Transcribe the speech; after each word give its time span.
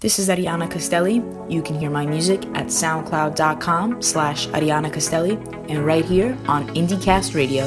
This 0.00 0.18
is 0.18 0.30
Ariana 0.30 0.70
Castelli. 0.70 1.22
You 1.50 1.60
can 1.60 1.78
hear 1.78 1.90
my 1.90 2.06
music 2.06 2.46
at 2.54 2.68
soundcloud.com 2.68 4.00
slash 4.00 4.48
Ariana 4.48 4.90
Castelli 4.90 5.32
and 5.68 5.84
right 5.84 6.06
here 6.06 6.38
on 6.48 6.66
IndieCast 6.68 7.34
Radio. 7.34 7.66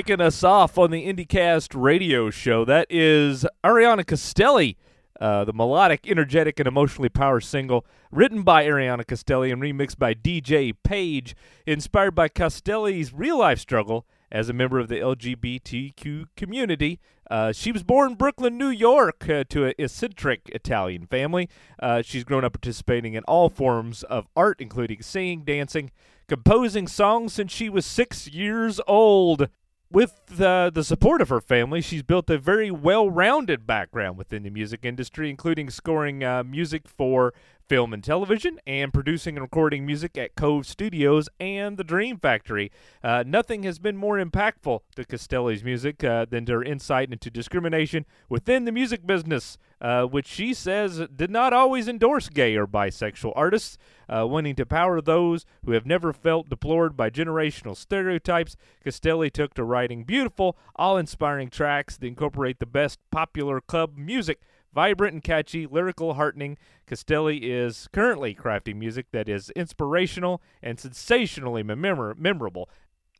Kicking 0.00 0.18
us 0.18 0.42
off 0.42 0.78
on 0.78 0.90
the 0.90 1.12
IndieCast 1.12 1.78
radio 1.78 2.30
show. 2.30 2.64
That 2.64 2.86
is 2.88 3.44
Ariana 3.62 4.06
Castelli, 4.06 4.78
uh, 5.20 5.44
the 5.44 5.52
melodic, 5.52 6.08
energetic, 6.08 6.58
and 6.58 6.66
emotionally 6.66 7.10
power 7.10 7.38
single 7.38 7.84
written 8.10 8.40
by 8.42 8.64
Ariana 8.64 9.06
Castelli 9.06 9.50
and 9.50 9.60
remixed 9.60 9.98
by 9.98 10.14
DJ 10.14 10.72
Page, 10.82 11.36
inspired 11.66 12.14
by 12.14 12.28
Castelli's 12.28 13.12
real 13.12 13.40
life 13.40 13.58
struggle 13.58 14.06
as 14.32 14.48
a 14.48 14.54
member 14.54 14.78
of 14.78 14.88
the 14.88 14.94
LGBTQ 14.94 16.28
community. 16.34 16.98
Uh, 17.30 17.52
she 17.52 17.70
was 17.70 17.82
born 17.82 18.12
in 18.12 18.16
Brooklyn, 18.16 18.56
New 18.56 18.70
York, 18.70 19.28
uh, 19.28 19.44
to 19.50 19.66
an 19.66 19.74
eccentric 19.76 20.48
Italian 20.54 21.08
family. 21.08 21.46
Uh, 21.78 22.00
she's 22.00 22.24
grown 22.24 22.42
up 22.42 22.54
participating 22.54 23.12
in 23.12 23.22
all 23.24 23.50
forms 23.50 24.02
of 24.04 24.28
art, 24.34 24.62
including 24.62 25.02
singing, 25.02 25.44
dancing, 25.44 25.90
composing 26.26 26.88
songs 26.88 27.34
since 27.34 27.52
she 27.52 27.68
was 27.68 27.84
six 27.84 28.28
years 28.28 28.80
old 28.86 29.50
with 29.90 30.20
the, 30.26 30.70
the 30.72 30.84
support 30.84 31.20
of 31.20 31.28
her 31.28 31.40
family, 31.40 31.80
she's 31.80 32.02
built 32.02 32.30
a 32.30 32.38
very 32.38 32.70
well 32.70 33.10
rounded 33.10 33.66
background 33.66 34.16
within 34.16 34.44
the 34.44 34.50
music 34.50 34.84
industry, 34.84 35.28
including 35.30 35.70
scoring 35.70 36.22
uh, 36.22 36.44
music 36.44 36.88
for 36.88 37.34
film 37.70 37.92
and 37.94 38.02
television, 38.02 38.58
and 38.66 38.92
producing 38.92 39.36
and 39.36 39.44
recording 39.44 39.86
music 39.86 40.18
at 40.18 40.34
Cove 40.34 40.66
Studios 40.66 41.28
and 41.38 41.76
the 41.76 41.84
Dream 41.84 42.18
Factory. 42.18 42.72
Uh, 43.00 43.22
nothing 43.24 43.62
has 43.62 43.78
been 43.78 43.96
more 43.96 44.18
impactful 44.18 44.80
to 44.96 45.04
Castelli's 45.04 45.62
music 45.62 46.02
uh, 46.02 46.26
than 46.28 46.44
her 46.48 46.64
insight 46.64 47.12
into 47.12 47.30
discrimination 47.30 48.06
within 48.28 48.64
the 48.64 48.72
music 48.72 49.06
business, 49.06 49.56
uh, 49.80 50.02
which 50.02 50.26
she 50.26 50.52
says 50.52 51.06
did 51.14 51.30
not 51.30 51.52
always 51.52 51.86
endorse 51.86 52.28
gay 52.28 52.56
or 52.56 52.66
bisexual 52.66 53.32
artists. 53.36 53.78
Uh, 54.08 54.26
wanting 54.26 54.56
to 54.56 54.66
power 54.66 55.00
those 55.00 55.46
who 55.64 55.70
have 55.70 55.86
never 55.86 56.12
felt 56.12 56.48
deplored 56.48 56.96
by 56.96 57.08
generational 57.08 57.76
stereotypes, 57.76 58.56
Castelli 58.82 59.30
took 59.30 59.54
to 59.54 59.62
writing 59.62 60.02
beautiful, 60.02 60.58
all 60.74 60.98
inspiring 60.98 61.48
tracks 61.48 61.96
that 61.96 62.06
incorporate 62.08 62.58
the 62.58 62.66
best 62.66 62.98
popular 63.12 63.60
club 63.60 63.96
music 63.96 64.40
Vibrant 64.72 65.14
and 65.14 65.22
catchy, 65.22 65.66
lyrical, 65.66 66.14
heartening, 66.14 66.56
Castelli 66.86 67.38
is 67.38 67.88
currently 67.92 68.34
crafting 68.34 68.76
music 68.76 69.06
that 69.12 69.28
is 69.28 69.50
inspirational 69.50 70.40
and 70.62 70.78
sensationally 70.78 71.62
memor- 71.62 72.14
memorable. 72.16 72.68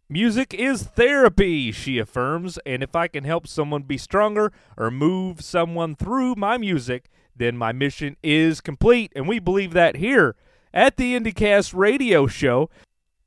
Music 0.08 0.52
is 0.54 0.82
therapy, 0.82 1.70
she 1.70 1.98
affirms, 1.98 2.58
and 2.66 2.82
if 2.82 2.96
I 2.96 3.06
can 3.08 3.24
help 3.24 3.46
someone 3.46 3.82
be 3.82 3.96
stronger 3.96 4.52
or 4.76 4.90
move 4.90 5.40
someone 5.40 5.94
through 5.94 6.34
my 6.34 6.58
music, 6.58 7.08
then 7.36 7.56
my 7.56 7.72
mission 7.72 8.16
is 8.22 8.60
complete. 8.60 9.12
And 9.14 9.28
we 9.28 9.38
believe 9.38 9.72
that 9.72 9.96
here 9.96 10.34
at 10.74 10.96
the 10.96 11.14
IndieCast 11.14 11.74
radio 11.74 12.26
show. 12.26 12.70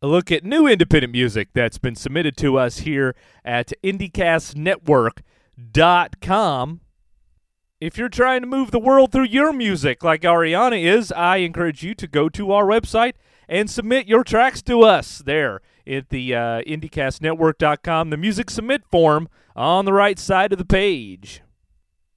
A 0.02 0.08
look 0.08 0.30
at 0.34 0.44
new 0.44 0.68
independent 0.68 1.14
music 1.14 1.50
that's 1.54 1.78
been 1.78 1.96
submitted 1.96 2.36
to 2.38 2.58
us 2.58 2.80
here 2.80 3.16
at 3.46 3.72
IndieCast 3.82 4.58
Network 4.58 5.22
arianacastelli.com. 5.58 6.82
If 7.84 7.98
you're 7.98 8.08
trying 8.08 8.40
to 8.40 8.48
move 8.48 8.72
the 8.72 8.80
world 8.80 9.12
through 9.12 9.26
your 9.26 9.52
music 9.52 10.06
like 10.06 10.22
Ariana 10.22 10.82
is, 10.82 11.12
I 11.12 11.38
encourage 11.38 11.84
you 11.84 11.94
to 11.96 12.08
go 12.08 12.30
to 12.30 12.54
our 12.54 12.64
website 12.64 13.16
and 13.50 13.70
submit 13.70 14.08
your 14.08 14.24
tracks 14.24 14.62
to 14.62 14.84
us 14.84 15.18
there 15.18 15.60
at 15.86 16.08
the 16.08 16.34
uh, 16.34 16.62
IndieCastNetwork.com, 16.62 18.10
the 18.10 18.16
music 18.16 18.50
submit 18.50 18.86
form 18.90 19.28
on 19.54 19.84
the 19.84 19.92
right 19.92 20.18
side 20.18 20.54
of 20.54 20.60
the 20.60 20.64
page. 20.64 21.42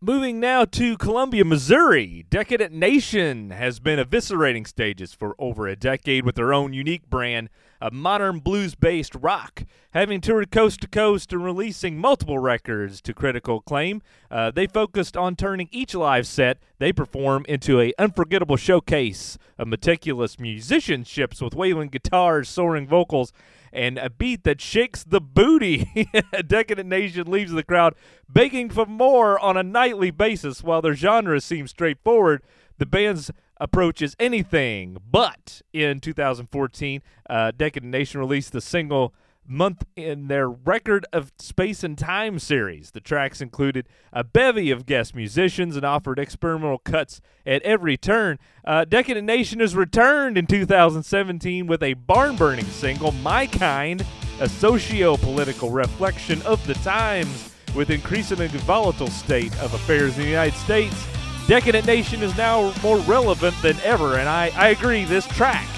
Moving 0.01 0.39
now 0.39 0.67
to 0.67 0.97
Columbia, 0.99 1.45
Missouri, 1.45 2.25
Decadent 2.31 2.73
Nation 2.73 3.51
has 3.51 3.81
been 3.81 3.99
eviscerating 3.99 4.69
stages 4.69 5.15
for 5.15 5.35
over 5.37 5.67
a 5.67 5.75
decade 5.75 6.25
with 6.25 6.37
their 6.37 6.55
own 6.55 6.75
unique 6.75 7.11
brand 7.11 7.51
of 7.81 7.93
modern 7.93 8.39
blues 8.39 8.75
based 8.75 9.15
rock. 9.15 9.65
Having 9.93 10.21
toured 10.21 10.51
coast 10.51 10.81
to 10.83 10.89
coast 10.89 11.33
and 11.33 11.45
releasing 11.45 11.99
multiple 11.99 12.39
records 12.39 13.01
to 13.03 13.15
critical 13.15 13.59
acclaim, 13.59 14.03
uh, 14.31 14.51
they 14.51 14.67
focused 14.67 15.17
on 15.17 15.37
turning 15.37 15.69
each 15.73 15.95
live 15.95 16.27
set 16.27 16.59
they 16.79 16.93
perform 16.93 17.45
into 17.49 17.81
an 17.81 17.93
unforgettable 17.99 18.57
showcase 18.57 19.39
of 19.59 19.69
meticulous 19.69 20.37
musicianships 20.37 21.41
with 21.41 21.55
wailing 21.55 21.89
guitars, 21.89 22.49
soaring 22.49 22.87
vocals, 22.87 23.33
and 23.73 23.99
a 23.99 24.11
beat 24.11 24.45
that 24.45 24.61
shakes 24.61 25.03
the 25.05 25.21
booty. 25.21 26.09
a 26.33 26.43
Decadent 26.43 26.89
Nation 26.89 27.31
leaves 27.31 27.53
the 27.53 27.63
crowd 27.63 27.95
begging 28.29 28.69
for 28.69 28.87
more 28.87 29.39
on 29.39 29.57
a 29.57 29.63
nightly 29.63 30.11
basis. 30.11 30.63
While 30.63 30.83
their 30.83 30.95
genre 30.95 31.41
seems 31.41 31.71
straightforward, 31.71 32.43
the 32.79 32.87
band's 32.87 33.31
approach 33.59 34.03
is 34.03 34.17
anything 34.19 34.97
but. 35.11 35.63
In 35.73 36.01
2014, 36.01 37.03
uh, 37.29 37.53
Decadent 37.57 37.93
Nation 37.93 38.21
released 38.21 38.53
the 38.53 38.61
single 38.61 39.15
month 39.49 39.85
in 39.95 40.29
their 40.29 40.49
Record 40.49 41.07
of 41.13 41.33
Space 41.39 41.85
and 41.85 41.97
Time 41.97 42.39
series. 42.39 42.91
The 42.91 43.01
tracks 43.01 43.41
included 43.41 43.87
a 44.13 44.25
bevy 44.25 44.71
of 44.71 44.87
guest 44.87 45.15
musicians 45.15 45.77
and 45.77 45.85
offered 45.85 46.19
experimental 46.19 46.79
cuts 46.79 47.21
at 47.45 47.63
every 47.63 47.97
turn. 47.97 48.39
Uh, 48.65 48.85
Decadent 48.85 49.27
Nation 49.27 49.61
has 49.61 49.77
returned 49.77 50.37
in 50.37 50.47
2017 50.47 51.67
with 51.67 51.83
a 51.83 51.95
barn 51.95 52.37
burning 52.37 52.65
single, 52.67 53.13
My 53.13 53.47
Kind, 53.47 54.05
a 54.41 54.49
socio 54.49 55.17
political 55.17 55.71
reflection 55.71 56.43
of 56.43 56.65
the 56.67 56.75
times 56.75 57.53
with 57.75 57.91
increasingly 57.91 58.49
volatile 58.49 59.09
state 59.09 59.53
of 59.61 59.75
affairs 59.75 60.17
in 60.17 60.25
the 60.25 60.29
United 60.29 60.57
States. 60.57 61.07
Decadent 61.47 61.87
Nation 61.87 62.23
is 62.23 62.37
now 62.37 62.73
more 62.83 62.99
relevant 62.99 63.55
than 63.63 63.79
ever, 63.81 64.19
and 64.19 64.29
I, 64.29 64.51
I 64.57 64.71
agree, 64.71 65.05
this 65.05 65.27
track 65.29 65.69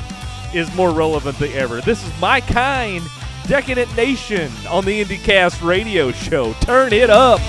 is 0.54 0.74
more 0.74 0.90
relevant 0.90 1.38
than 1.38 1.52
ever. 1.52 1.82
This 1.82 2.02
is 2.02 2.20
My 2.20 2.40
Kind 2.40 3.04
Decadent 3.46 3.94
Nation 3.94 4.50
on 4.70 4.86
the 4.86 5.04
IndieCast 5.04 5.66
radio 5.66 6.10
show. 6.10 6.54
Turn 6.54 6.94
it 6.94 7.10
up. 7.10 7.40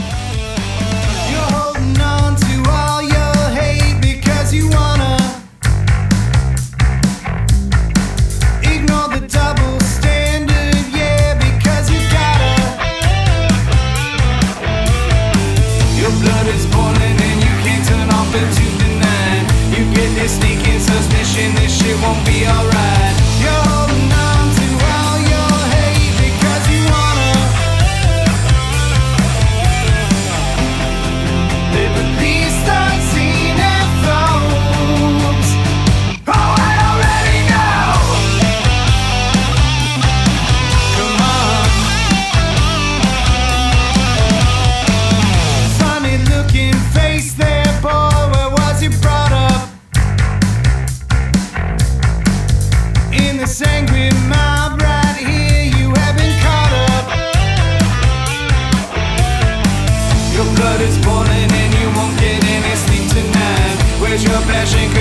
This 21.56 21.80
shit 21.80 21.96
won't 22.02 22.26
be 22.26 22.46
alright. 22.46 22.79
Blood 60.70 60.82
is 60.82 61.00
boiling 61.00 61.52
and 61.52 61.74
you 61.82 61.88
won't 61.98 62.16
get 62.20 62.46
any 62.46 62.76
sleep 62.76 63.10
tonight. 63.10 63.78
Where's 64.00 64.24
your 64.24 64.40
passion 64.46 64.94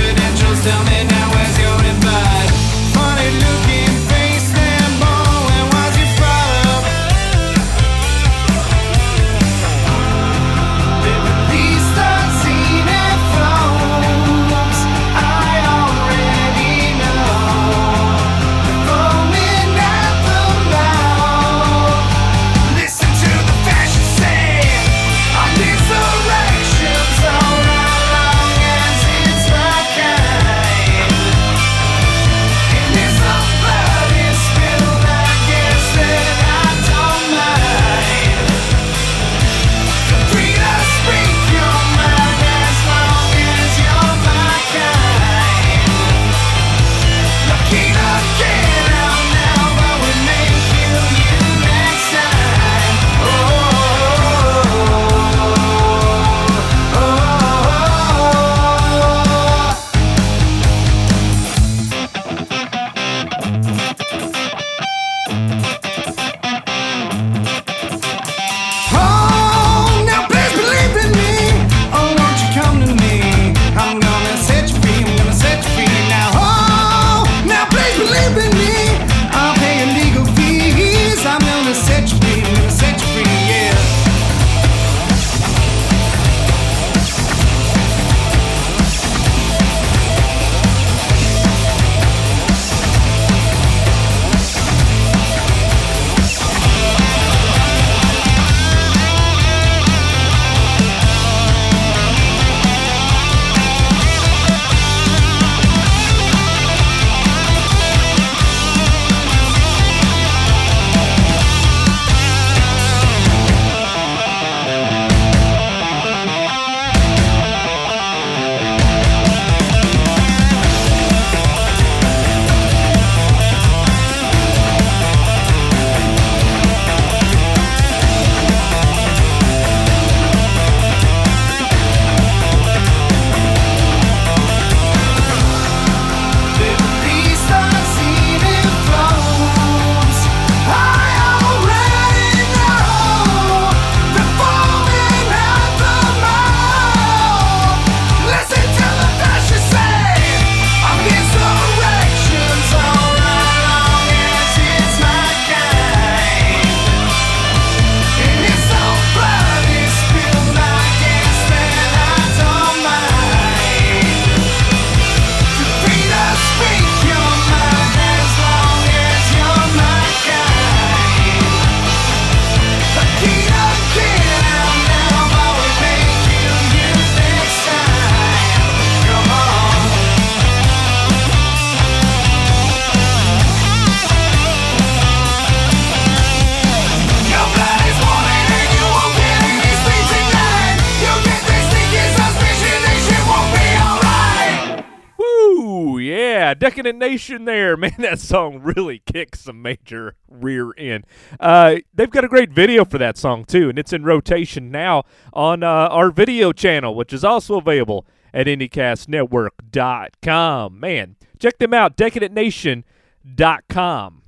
Nation 197.18 197.44
there. 197.46 197.76
Man, 197.76 197.96
that 197.98 198.20
song 198.20 198.62
really 198.62 199.02
kicks 199.04 199.40
some 199.40 199.60
major 199.60 200.14
rear 200.30 200.72
end. 200.78 201.04
Uh, 201.40 201.78
they've 201.92 202.08
got 202.08 202.22
a 202.22 202.28
great 202.28 202.52
video 202.52 202.84
for 202.84 202.96
that 202.98 203.18
song, 203.18 203.44
too, 203.44 203.68
and 203.68 203.76
it's 203.76 203.92
in 203.92 204.04
rotation 204.04 204.70
now 204.70 205.02
on 205.32 205.64
uh, 205.64 205.66
our 205.66 206.12
video 206.12 206.52
channel, 206.52 206.94
which 206.94 207.12
is 207.12 207.24
also 207.24 207.56
available 207.56 208.06
at 208.32 208.46
IndieCastNetwork.com. 208.46 210.78
Man, 210.78 211.16
check 211.40 211.58
them 211.58 211.74
out, 211.74 211.96
DecadentNation.com. 211.96 214.22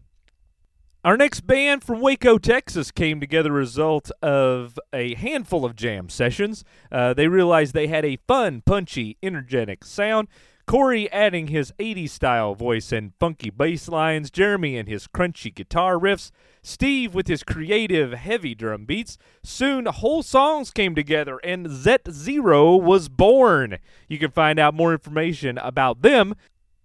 Our 1.03 1.17
next 1.17 1.47
band 1.47 1.83
from 1.85 2.01
Waco, 2.01 2.39
Texas 2.39 2.91
came 2.91 3.21
together 3.21 3.61
as 3.61 3.79
a 3.79 3.81
result 3.81 4.11
of 4.21 4.81
a 4.93 5.15
handful 5.15 5.65
of 5.65 5.77
jam 5.77 6.09
sessions. 6.09 6.65
Uh, 6.91 7.15
they 7.15 7.29
realized 7.29 7.73
they 7.73 7.87
had 7.87 8.05
a 8.05 8.19
fun, 8.27 8.65
punchy, 8.67 9.17
energetic 9.23 9.85
sound. 9.85 10.27
Corey 10.71 11.11
adding 11.11 11.49
his 11.49 11.75
80s 11.81 12.11
style 12.11 12.55
voice 12.55 12.93
and 12.93 13.13
funky 13.19 13.51
bass 13.51 13.89
lines, 13.89 14.31
Jeremy 14.31 14.79
and 14.79 14.89
his 14.89 15.09
crunchy 15.09 15.53
guitar 15.53 15.99
riffs, 15.99 16.31
Steve 16.63 17.13
with 17.13 17.27
his 17.27 17.43
creative 17.43 18.13
heavy 18.13 18.55
drum 18.55 18.85
beats. 18.85 19.19
Soon, 19.43 19.87
whole 19.87 20.23
songs 20.23 20.71
came 20.71 20.95
together 20.95 21.41
and 21.43 21.67
Zet 21.67 22.13
Zero 22.13 22.77
was 22.77 23.09
born. 23.09 23.79
You 24.07 24.21
can 24.21 24.31
find 24.31 24.61
out 24.61 24.73
more 24.73 24.93
information 24.93 25.59
about 25.59 26.03
them 26.03 26.37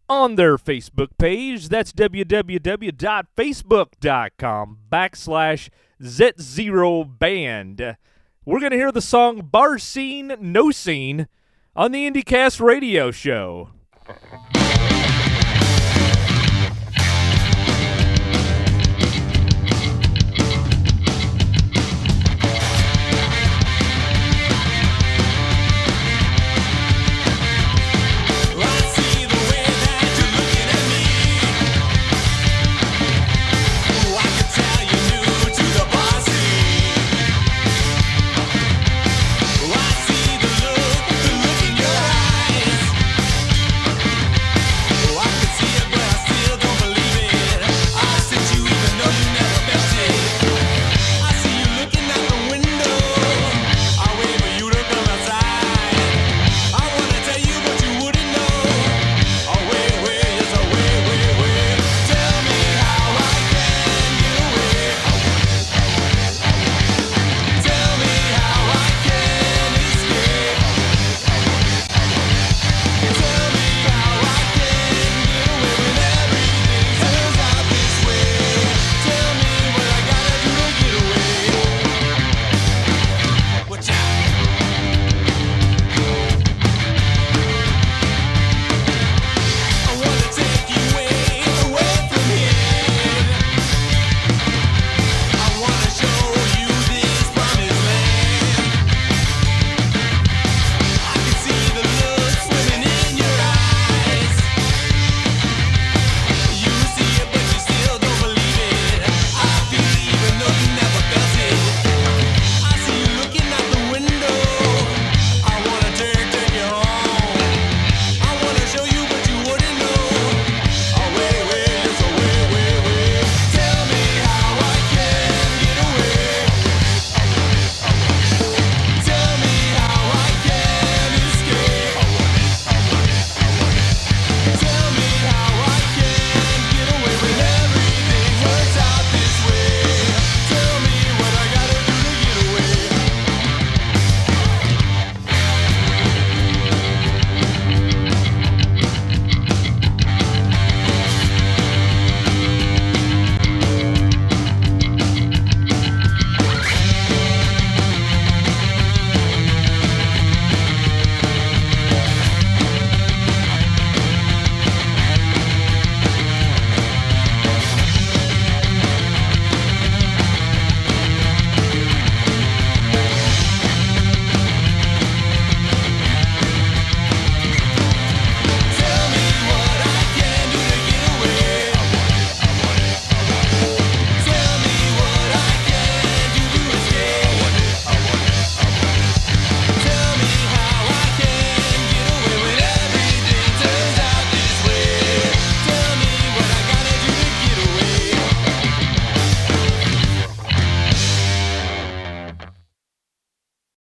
on 0.10 0.34
their 0.34 0.58
Facebook 0.58 1.10
page. 1.20 1.70
That's 1.70 1.94
www.facebook.com 1.94 4.78
backslash 4.92 5.70
Z0 6.02 7.20
Band. 7.20 7.98
We're 8.46 8.60
going 8.60 8.72
to 8.72 8.78
hear 8.78 8.92
the 8.92 9.00
song 9.00 9.42
Bar 9.42 9.78
Scene, 9.78 10.36
No 10.42 10.72
Scene 10.72 11.28
on 11.76 11.92
the 11.92 12.10
IndieCast 12.10 12.62
radio 12.62 13.12
show. 13.12 13.70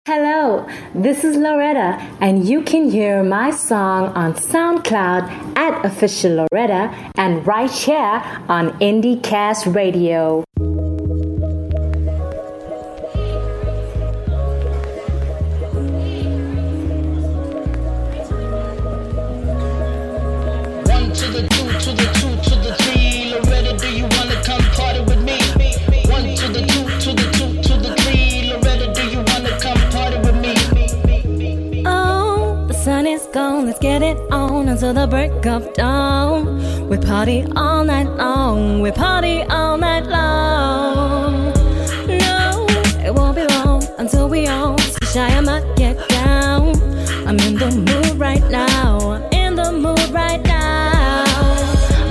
Hello, 0.06 0.68
this 0.94 1.24
is 1.24 1.38
Lorreta, 1.38 1.98
and 2.20 2.46
you 2.46 2.60
can 2.60 2.90
hear 2.90 3.22
my 3.22 3.50
song 3.50 4.08
on 4.08 4.34
SoundCloud 4.34 5.56
at 5.56 5.82
Official 5.82 6.44
Lorreta 6.44 7.10
and 7.16 7.46
right 7.46 7.70
here 7.70 8.22
on 8.46 8.78
IndieCast 8.80 9.74
Radio. 9.74 10.44
Let's 33.74 33.82
get 33.82 34.02
it 34.02 34.16
on 34.32 34.68
until 34.68 34.94
the 34.94 35.06
break 35.06 35.46
of 35.46 35.72
dawn. 35.74 36.88
We 36.88 36.96
party 36.96 37.44
all 37.56 37.84
night 37.84 38.08
long, 38.16 38.80
we 38.80 38.92
party 38.92 39.42
all 39.42 39.76
night 39.76 40.04
long. 40.06 41.52
No, 42.06 42.66
it 43.04 43.12
won't 43.12 43.36
be 43.36 43.44
long 43.46 43.82
until 43.98 44.28
we 44.28 44.46
all 44.46 44.78
shy 45.12 45.28
and 45.28 45.46
not 45.46 45.64
get 45.76 45.96
down. 46.08 46.68
I'm 47.26 47.38
in 47.40 47.56
the 47.56 47.70
mood 47.70 48.18
right 48.18 48.44
now. 48.48 48.93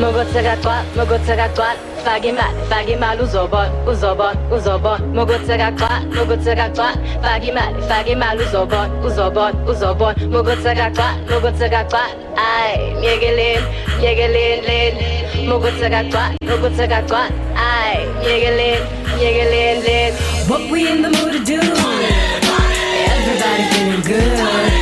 Mogotsega 0.01 1.47
twat 1.53 1.77
Fagi 2.03 2.31
male, 2.33 2.57
fagi 2.69 2.95
mal 2.99 3.19
uzobon, 3.21 3.69
uzobon, 3.87 4.35
uzobon 4.51 4.99
Mogotsega 5.13 5.71
twat, 5.77 6.03
mogotsega 6.15 6.67
twat 6.73 6.97
Fagi 7.21 7.51
male, 7.53 7.81
fagi 7.87 8.15
mal 8.15 8.37
uzobon, 8.37 8.89
uzobon, 9.05 9.53
uzobon 9.69 10.15
Mogotsega 10.33 10.89
twat, 10.93 11.15
mogotsega 11.29 11.83
twat 11.89 12.11
Ay, 12.35 12.93
miegelin, 12.99 13.61
miegelin, 14.01 14.65
lin 14.67 14.93
mogotsega 15.47 16.03
twat 16.09 17.31
Ay, 17.55 18.05
miegelin, 18.25 18.81
miegelin, 19.17 19.83
lin 19.85 20.13
What 20.49 20.69
we 20.71 20.89
in 20.91 21.01
the 21.03 21.09
mood 21.09 21.33
to 21.33 21.43
do? 21.45 21.59
Everybody 23.13 23.63
feeling 23.71 24.01
good. 24.01 24.72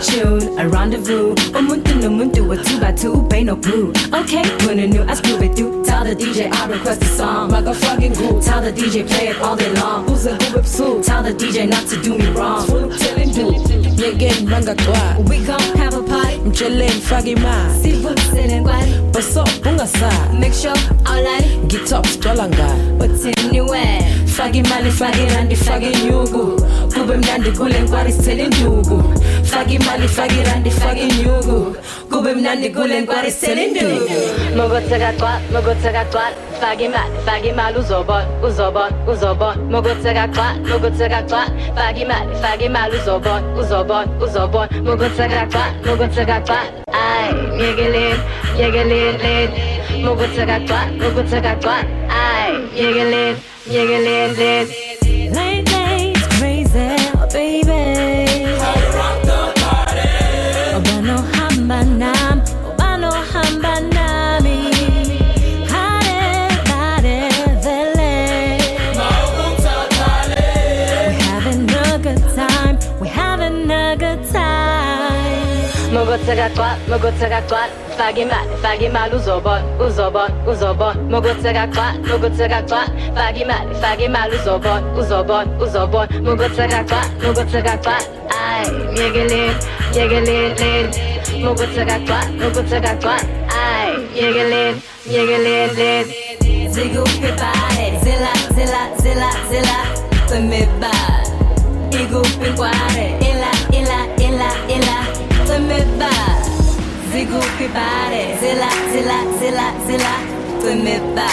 A 0.00 0.12
good 0.12 0.40
tune, 0.40 0.58
a 0.58 0.68
rendezvous. 0.68 1.34
Umuntu 1.52 2.00
no 2.00 2.10
muntu, 2.10 2.52
a 2.52 2.62
two 2.62 2.80
by 2.80 2.92
two, 2.92 3.26
pay 3.28 3.44
no 3.44 3.56
poo. 3.56 3.92
Okay, 4.12 4.42
when 4.66 4.78
a 4.78 4.86
new, 4.86 5.02
I 5.02 5.14
screw 5.14 5.38
it 5.42 5.56
through. 5.56 5.84
Tell 5.84 6.04
the 6.04 6.14
DJ 6.14 6.52
I 6.52 6.66
request 6.66 7.02
a 7.02 7.06
song. 7.06 7.50
Like 7.50 7.66
a 7.66 7.74
fucking 7.74 8.14
groove. 8.14 8.44
Tell 8.44 8.60
the 8.60 8.72
DJ 8.72 9.06
play 9.06 9.28
it 9.28 9.40
all 9.40 9.56
day 9.56 9.72
long. 9.74 10.06
Who's 10.06 10.26
a 10.26 10.36
good 10.38 10.64
psu? 10.64 11.04
Tell 11.04 11.22
the 11.22 11.32
DJ 11.32 11.68
not 11.68 11.86
to 11.88 12.00
do 12.02 12.16
me 12.16 12.26
wrong. 12.30 12.66
telling 12.98 13.32
du 13.32 13.50
Nyegen 14.00 14.48
manga 14.48 14.74
twa 14.74 15.16
We 15.28 15.44
gon' 15.44 15.76
have 15.76 15.94
a 15.94 16.02
party. 16.02 16.38
Mchelen 16.38 17.00
fagi 17.00 17.36
ma 17.36 17.68
See 17.82 18.00
who's 18.02 18.20
sitting 18.30 18.64
quiet. 18.64 19.12
Baso 19.12 19.44
bunga 19.62 19.86
sa 19.86 20.10
Make 20.32 20.54
sure 20.54 20.76
all 21.06 21.22
night. 21.22 21.68
Gitop 21.68 22.06
stolanga 22.06 22.98
What's 22.98 23.24
anywhere? 23.26 24.29
Fagi 24.36 24.62
mali 24.62 24.90
fagi 24.90 25.24
randi 25.34 25.54
fagi 25.56 25.90
nyugu. 26.04 26.56
Kube 26.94 27.16
mnandi 27.16 27.50
kule 27.52 27.80
nkwari 27.80 28.12
steli 28.12 28.46
ndugu. 28.46 29.02
Fagi 29.44 29.78
mali 29.78 30.08
fagi 30.08 30.42
randi 30.44 30.70
fagi 30.70 31.06
nyugu. 31.22 31.76
Kube 32.10 32.34
mnandi 32.34 32.70
kule 32.70 33.00
nkwari 33.00 33.30
steli 33.30 33.66
ndugu. 33.66 34.10
Mogotsega 34.56 35.12
twat, 35.12 35.40
mogotsega 35.52 36.04
twat 36.04 36.34
Fagi 36.60 36.88
male, 36.88 37.14
fagi 37.24 37.52
mal 37.52 37.76
uzobon, 37.76 38.24
uzobon, 38.42 38.90
uzobon 39.08 39.56
Mogotsega 39.70 40.28
twat, 40.28 40.56
mogotsega 40.68 41.22
twat 41.22 41.48
Fagi 41.76 42.04
male, 42.04 42.34
fagi 42.42 42.68
mal 42.68 42.90
uzobon, 42.92 43.42
uzobon, 43.56 44.08
uzobon 44.20 44.68
Mogotsega 44.84 45.46
twat, 45.46 45.72
mogotsega 45.86 46.40
twat 46.44 46.68
Ay, 46.92 47.32
Mogotsega 50.04 50.60
twat, 50.66 50.88
mogotsega 51.00 51.54
twat 51.60 51.86
Ay, 52.10 52.52
miegelin, 52.74 53.36
miegelin, 53.70 54.34
lin 54.36 54.89
Mogotsega 76.40 76.56
twat, 76.56 76.88
mogotsega 76.88 77.40
twat 77.48 77.70
Fagi 77.98 78.24
male, 78.24 78.56
fagi 78.62 78.88
mal 78.88 79.12
uzobon, 79.12 79.60
uzobon, 79.76 80.30
uzobon 80.48 80.96
Mogotsega 81.12 81.66
twat, 81.68 82.00
mogotsega 82.08 82.62
twat 82.64 82.88
Fagi 83.14 83.44
male, 83.44 83.74
fagi 83.82 84.08
mal 84.08 84.32
uzobon, 84.32 84.80
uzobon, 84.96 85.52
uzobon 85.60 86.08
Mogotsega 86.24 86.80
twat, 86.88 87.12
mogotsega 87.20 87.76
twat 87.84 88.08
Ay, 88.32 88.64
miegelin, 88.96 89.52
miegelin, 89.92 90.56
lin 90.56 90.88
Mogotsega 91.44 92.00
twat, 92.08 92.32
mogotsega 92.40 92.96
twat 93.04 93.24
Ay, 93.52 94.00
miegelin, 94.16 94.80
miegelin, 95.04 96.08
lin 105.58 105.98
Zigu 107.10 107.40
pipare, 107.58 108.38
zilla, 108.40 108.70
zilla, 108.92 109.18
zilla, 109.40 109.66
zilla, 109.86 110.14
tumeba. 110.60 111.28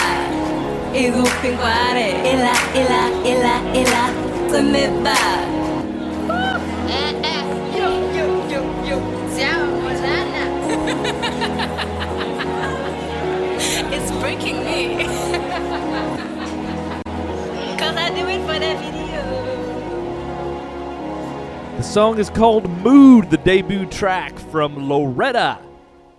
Igu 0.92 1.22
zilla, 1.22 1.22
zilla, 1.22 1.22
zilla, 1.22 1.22
zilla, 1.22 1.22
tumeba. 1.22 1.22
Igu 1.22 1.22
pinkware, 1.42 2.08
ila, 2.32 2.54
ila, 2.80 3.00
ila, 3.30 3.54
ila, 3.80 4.02
tumeba. 4.50 5.18
It's 13.90 14.10
breaking 14.20 14.58
me. 14.64 14.78
Cause 17.78 17.96
I 17.96 18.10
do 18.10 18.26
it 18.28 18.40
for 18.46 18.58
that 18.58 18.76
video. 18.82 18.97
Song 21.88 22.18
is 22.18 22.28
called 22.28 22.68
Mood, 22.68 23.30
the 23.30 23.38
debut 23.38 23.86
track 23.86 24.38
from 24.38 24.76
Lorreta, 24.76 25.58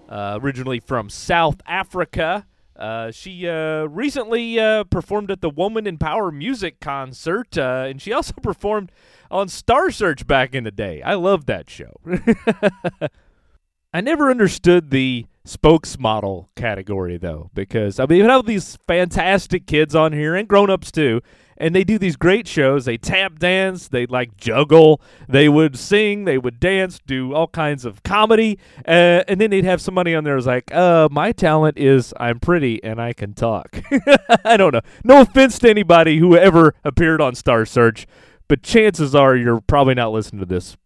uh, 0.09 0.39
originally 0.41 0.79
from 0.79 1.11
South 1.11 1.61
Africa. 1.67 2.47
Uh, 2.75 3.11
she 3.11 3.47
uh, 3.47 3.83
recently 3.83 4.59
uh, 4.59 4.83
performed 4.85 5.29
at 5.29 5.41
the 5.41 5.49
Woman 5.49 5.85
in 5.85 5.99
Power 5.99 6.31
music 6.31 6.79
concert, 6.79 7.55
uh, 7.55 7.85
and 7.87 8.01
she 8.01 8.11
also 8.11 8.33
performed 8.41 8.91
on 9.29 9.47
Star 9.47 9.91
Search 9.91 10.25
back 10.25 10.55
in 10.55 10.63
the 10.63 10.71
day. 10.71 11.03
I 11.03 11.13
love 11.13 11.45
that 11.45 11.69
show. 11.69 11.93
I 13.93 14.01
never 14.01 14.31
understood 14.31 14.89
the 14.89 15.27
spokesmodel 15.49 16.47
category 16.55 17.17
though, 17.17 17.49
because 17.53 17.99
I 17.99 18.05
mean, 18.05 18.19
you 18.19 18.23
have 18.25 18.45
these 18.45 18.77
fantastic 18.87 19.65
kids 19.65 19.95
on 19.95 20.13
here 20.13 20.35
and 20.35 20.47
grown-ups 20.47 20.91
too, 20.91 21.21
and 21.57 21.75
they 21.75 21.83
do 21.83 21.97
these 21.97 22.15
great 22.15 22.47
shows. 22.47 22.85
They 22.85 22.97
tap 22.97 23.39
dance, 23.39 23.87
they 23.87 24.05
like 24.05 24.37
juggle, 24.37 25.01
they 25.27 25.49
would 25.49 25.77
sing, 25.77 26.25
they 26.25 26.37
would 26.37 26.59
dance, 26.59 26.99
do 27.05 27.33
all 27.33 27.47
kinds 27.47 27.83
of 27.83 28.03
comedy, 28.03 28.59
uh, 28.87 29.23
and 29.27 29.41
then 29.41 29.49
they'd 29.49 29.65
have 29.65 29.81
somebody 29.81 30.13
on 30.13 30.23
there 30.23 30.35
who's 30.35 30.47
like, 30.47 30.73
"Uh, 30.73 31.09
my 31.11 31.31
talent 31.31 31.77
is 31.77 32.13
I'm 32.19 32.39
pretty 32.39 32.83
and 32.83 33.01
I 33.01 33.13
can 33.13 33.33
talk." 33.33 33.81
I 34.45 34.55
don't 34.55 34.73
know. 34.73 34.81
No 35.03 35.21
offense 35.21 35.57
to 35.59 35.69
anybody 35.69 36.19
who 36.19 36.37
ever 36.37 36.75
appeared 36.83 37.21
on 37.21 37.33
Star 37.33 37.65
Search, 37.65 38.05
but 38.47 38.61
chances 38.61 39.15
are 39.15 39.35
you're 39.35 39.61
probably 39.61 39.95
not 39.95 40.11
listening 40.11 40.41
to 40.41 40.45
this 40.45 40.77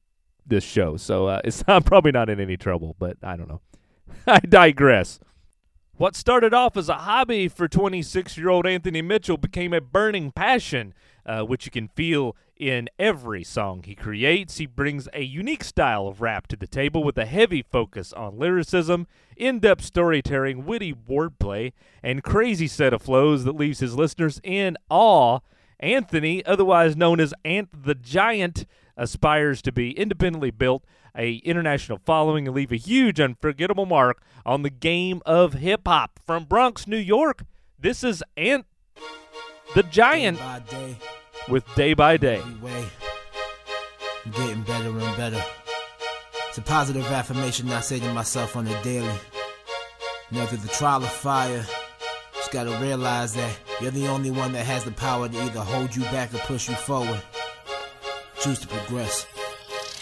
this 0.45 0.63
show, 0.63 0.95
so 0.95 1.27
uh, 1.27 1.41
it's 1.45 1.63
I'm 1.67 1.83
probably 1.83 2.13
not 2.13 2.29
in 2.29 2.39
any 2.39 2.55
trouble. 2.55 2.95
But 2.97 3.17
I 3.21 3.35
don't 3.35 3.49
know. 3.49 3.59
I 4.27 4.39
digress. 4.39 5.19
What 5.95 6.15
started 6.15 6.53
off 6.53 6.77
as 6.77 6.87
a 6.87 6.99
hobby 6.99 7.49
for 7.49 7.67
26 7.67 8.37
year 8.37 8.49
old 8.49 8.65
Anthony 8.65 9.01
Mitchell 9.01 9.37
became 9.37 9.73
a 9.73 9.81
burning 9.81 10.31
passion, 10.31 10.93
uh, 11.25 11.41
which 11.41 11.65
you 11.65 11.71
can 11.71 11.89
feel 11.89 12.35
in 12.55 12.89
every 12.97 13.43
song 13.43 13.83
he 13.83 13.95
creates. 13.95 14.57
He 14.57 14.65
brings 14.65 15.09
a 15.13 15.23
unique 15.23 15.63
style 15.63 16.07
of 16.07 16.21
rap 16.21 16.47
to 16.47 16.55
the 16.55 16.67
table 16.67 17.03
with 17.03 17.17
a 17.17 17.25
heavy 17.25 17.61
focus 17.61 18.13
on 18.13 18.39
lyricism, 18.39 19.07
in 19.35 19.59
depth 19.59 19.83
storytelling, 19.83 20.65
witty 20.65 20.93
wordplay, 20.93 21.73
and 22.01 22.23
crazy 22.23 22.67
set 22.67 22.93
of 22.93 23.01
flows 23.01 23.43
that 23.43 23.57
leaves 23.57 23.79
his 23.79 23.95
listeners 23.95 24.39
in 24.43 24.77
awe. 24.89 25.39
Anthony, 25.81 26.45
otherwise 26.45 26.95
known 26.95 27.19
as 27.19 27.33
Ant 27.43 27.83
Tha 27.83 27.95
Giant, 27.95 28.65
aspires 28.95 29.61
to 29.63 29.71
be 29.71 29.91
independently 29.91 30.51
built, 30.51 30.85
a 31.17 31.35
international 31.37 31.99
following, 32.05 32.47
and 32.47 32.55
leave 32.55 32.71
a 32.71 32.77
huge, 32.77 33.19
unforgettable 33.19 33.85
mark 33.85 34.21
on 34.45 34.61
the 34.61 34.69
game 34.69 35.21
of 35.25 35.53
hip 35.53 35.81
hop. 35.87 36.19
From 36.25 36.45
Bronx, 36.45 36.87
New 36.87 36.97
York, 36.97 37.43
this 37.79 38.03
is 38.03 38.23
Ant 38.37 38.65
Tha 39.75 39.83
Giant 39.83 40.39
By 40.39 40.59
day, 40.69 40.97
with 41.49 41.65
Day 41.75 41.93
by 41.93 42.17
Day. 42.17 42.41
way, 42.61 42.85
I'm 44.25 44.31
getting 44.31 44.63
better 44.63 44.89
and 44.89 45.17
better. 45.17 45.43
It's 46.49 46.57
a 46.57 46.61
positive 46.61 47.05
affirmation 47.05 47.69
I 47.71 47.81
say 47.81 47.99
to 47.99 48.13
myself 48.13 48.55
on 48.55 48.67
a 48.67 48.83
daily. 48.83 49.15
You 50.29 50.39
know, 50.39 50.45
through 50.45 50.59
the 50.59 50.67
trial 50.67 51.03
of 51.03 51.11
fire, 51.11 51.65
just 52.35 52.51
gotta 52.51 52.77
realize 52.79 53.33
that 53.33 53.51
you're 53.81 53.91
the 53.91 54.07
only 54.07 54.31
one 54.31 54.51
that 54.53 54.65
has 54.65 54.83
the 54.83 54.91
power 54.91 55.27
to 55.27 55.41
either 55.43 55.59
hold 55.59 55.95
you 55.95 56.03
back 56.03 56.33
or 56.33 56.37
push 56.39 56.69
you 56.69 56.75
forward. 56.75 57.21
Choose 58.39 58.59
to 58.59 58.67
progress. 58.67 59.25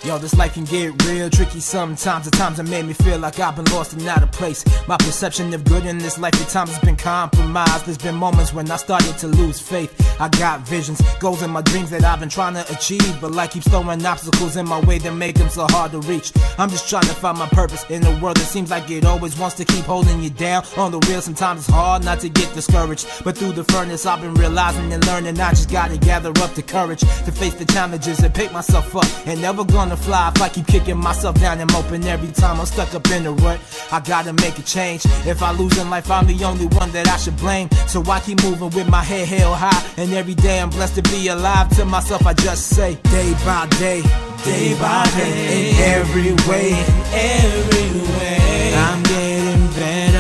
Yo, 0.04 0.18
this 0.18 0.36
life 0.36 0.56
can 0.56 0.64
get 0.64 1.06
real 1.06 1.30
tricky 1.30 1.60
sometimes. 1.60 2.26
At 2.26 2.34
times 2.34 2.58
it 2.58 2.64
made 2.64 2.84
me 2.86 2.94
feel 2.94 3.20
like 3.20 3.40
I've 3.40 3.56
been 3.56 3.66
lost 3.66 3.94
and 3.94 4.08
out 4.08 4.24
of 4.24 4.32
place. 4.32 4.66
My 4.88 4.98
perception 4.98 5.54
of 5.54 5.64
good 5.64 5.86
in 5.86 6.00
this 6.00 6.18
life 6.18 6.34
at 6.42 6.50
times 6.50 6.72
has 6.72 6.80
been 6.80 6.96
compromised. 6.96 7.86
There's 7.86 8.00
been 8.00 8.16
moments 8.16 8.52
when 8.52 8.70
I 8.72 8.78
started 8.78 9.16
to 9.20 9.28
lose 9.28 9.60
faith. 9.60 9.94
I 10.20 10.28
got 10.30 10.68
visions, 10.68 11.04
goals, 11.20 11.44
and 11.44 11.54
my 11.54 11.62
dreams 11.62 11.92
that 11.92 12.04
I've 12.04 12.20
been 12.20 12.30
trying 12.30 12.56
to 12.56 12.66
achieve. 12.74 13.22
But 13.22 13.34
life 13.34 13.52
keeps 13.52 13.68
throwing 13.68 14.04
obstacles 14.04 14.58
in 14.58 14.68
my 14.68 14.80
way 14.80 14.98
that 14.98 15.14
make 15.14 15.36
them 15.36 15.50
so 15.50 15.68
hard 15.70 15.92
to 15.92 16.00
reach. 16.00 16.34
I'm 16.58 16.72
just 16.72 16.90
trying 16.90 17.04
to 17.04 17.14
find 17.14 17.38
my 17.38 17.48
purpose 17.50 17.88
in 17.92 18.04
a 18.04 18.20
world 18.22 18.38
that 18.38 18.48
seems 18.48 18.72
like 18.72 18.90
it 18.90 19.06
always 19.06 19.38
wants 19.38 19.56
to 19.58 19.66
keep 19.66 19.86
holding 19.86 20.20
you 20.24 20.32
down. 20.32 20.66
On 20.78 20.92
the 20.92 21.00
real, 21.10 21.22
sometimes 21.22 21.60
it's 21.60 21.70
hard 21.70 22.04
not 22.04 22.20
to 22.22 22.30
get 22.30 22.52
discouraged. 22.56 23.06
But 23.24 23.38
through 23.38 23.52
the 23.52 23.66
furnace, 23.66 24.08
I've 24.08 24.22
been 24.22 24.34
realizing 24.34 24.92
and 24.92 25.06
learning 25.06 25.40
I 25.40 25.52
just 25.52 25.70
gotta 25.70 25.98
gather 25.98 26.30
up 26.42 26.56
the 26.56 26.64
courage 26.64 27.02
to 27.02 27.32
face 27.32 27.54
the 27.54 27.66
challenges 27.66 28.22
and 28.22 28.34
pick 28.34 28.52
myself 28.52 28.96
up. 28.96 29.06
And 29.28 29.40
never 29.40 29.64
gonna 29.64 29.91
to 29.92 29.98
fly 29.98 30.32
if 30.34 30.42
I 30.42 30.48
keep 30.48 30.68
kicking 30.68 30.98
myself 30.98 31.40
down 31.40 31.60
and 31.60 31.72
moping 31.72 32.06
every 32.06 32.32
time 32.32 32.60
I'm 32.60 32.66
stuck 32.66 32.94
up 32.94 33.06
in 33.12 33.24
the 33.24 33.32
rut. 33.32 33.60
I 33.92 34.00
gotta 34.00 34.34
make 34.34 34.58
a 34.58 34.62
change. 34.62 35.06
If 35.26 35.44
I 35.44 35.52
lose 35.52 35.78
in 35.78 35.90
life, 35.90 36.10
I'm 36.10 36.26
the 36.28 36.44
only 36.46 36.68
one 36.68 36.92
that 36.92 37.08
I 37.08 37.18
should 37.18 37.38
blame. 37.38 37.70
So 37.88 38.02
I 38.10 38.20
keep 38.22 38.42
moving 38.44 38.70
with 38.70 38.88
my 38.90 39.04
head 39.04 39.28
held 39.28 39.58
high. 39.58 39.84
And 39.98 40.14
every 40.14 40.36
day 40.36 40.60
I'm 40.60 40.70
blessed 40.70 40.96
to 40.96 41.04
be 41.04 41.28
alive. 41.28 41.70
To 41.78 41.86
myself, 41.86 42.26
I 42.26 42.34
just 42.34 42.70
say, 42.70 42.96
day 43.16 43.34
by 43.46 43.68
day, 43.80 44.02
day 44.44 44.74
by 44.80 45.04
day, 45.18 45.72
in 45.72 45.76
every 45.96 46.32
way, 46.48 46.72
every 47.12 47.92
way. 48.16 48.74
I'm 48.76 49.04
getting 49.04 49.68
better 49.76 50.11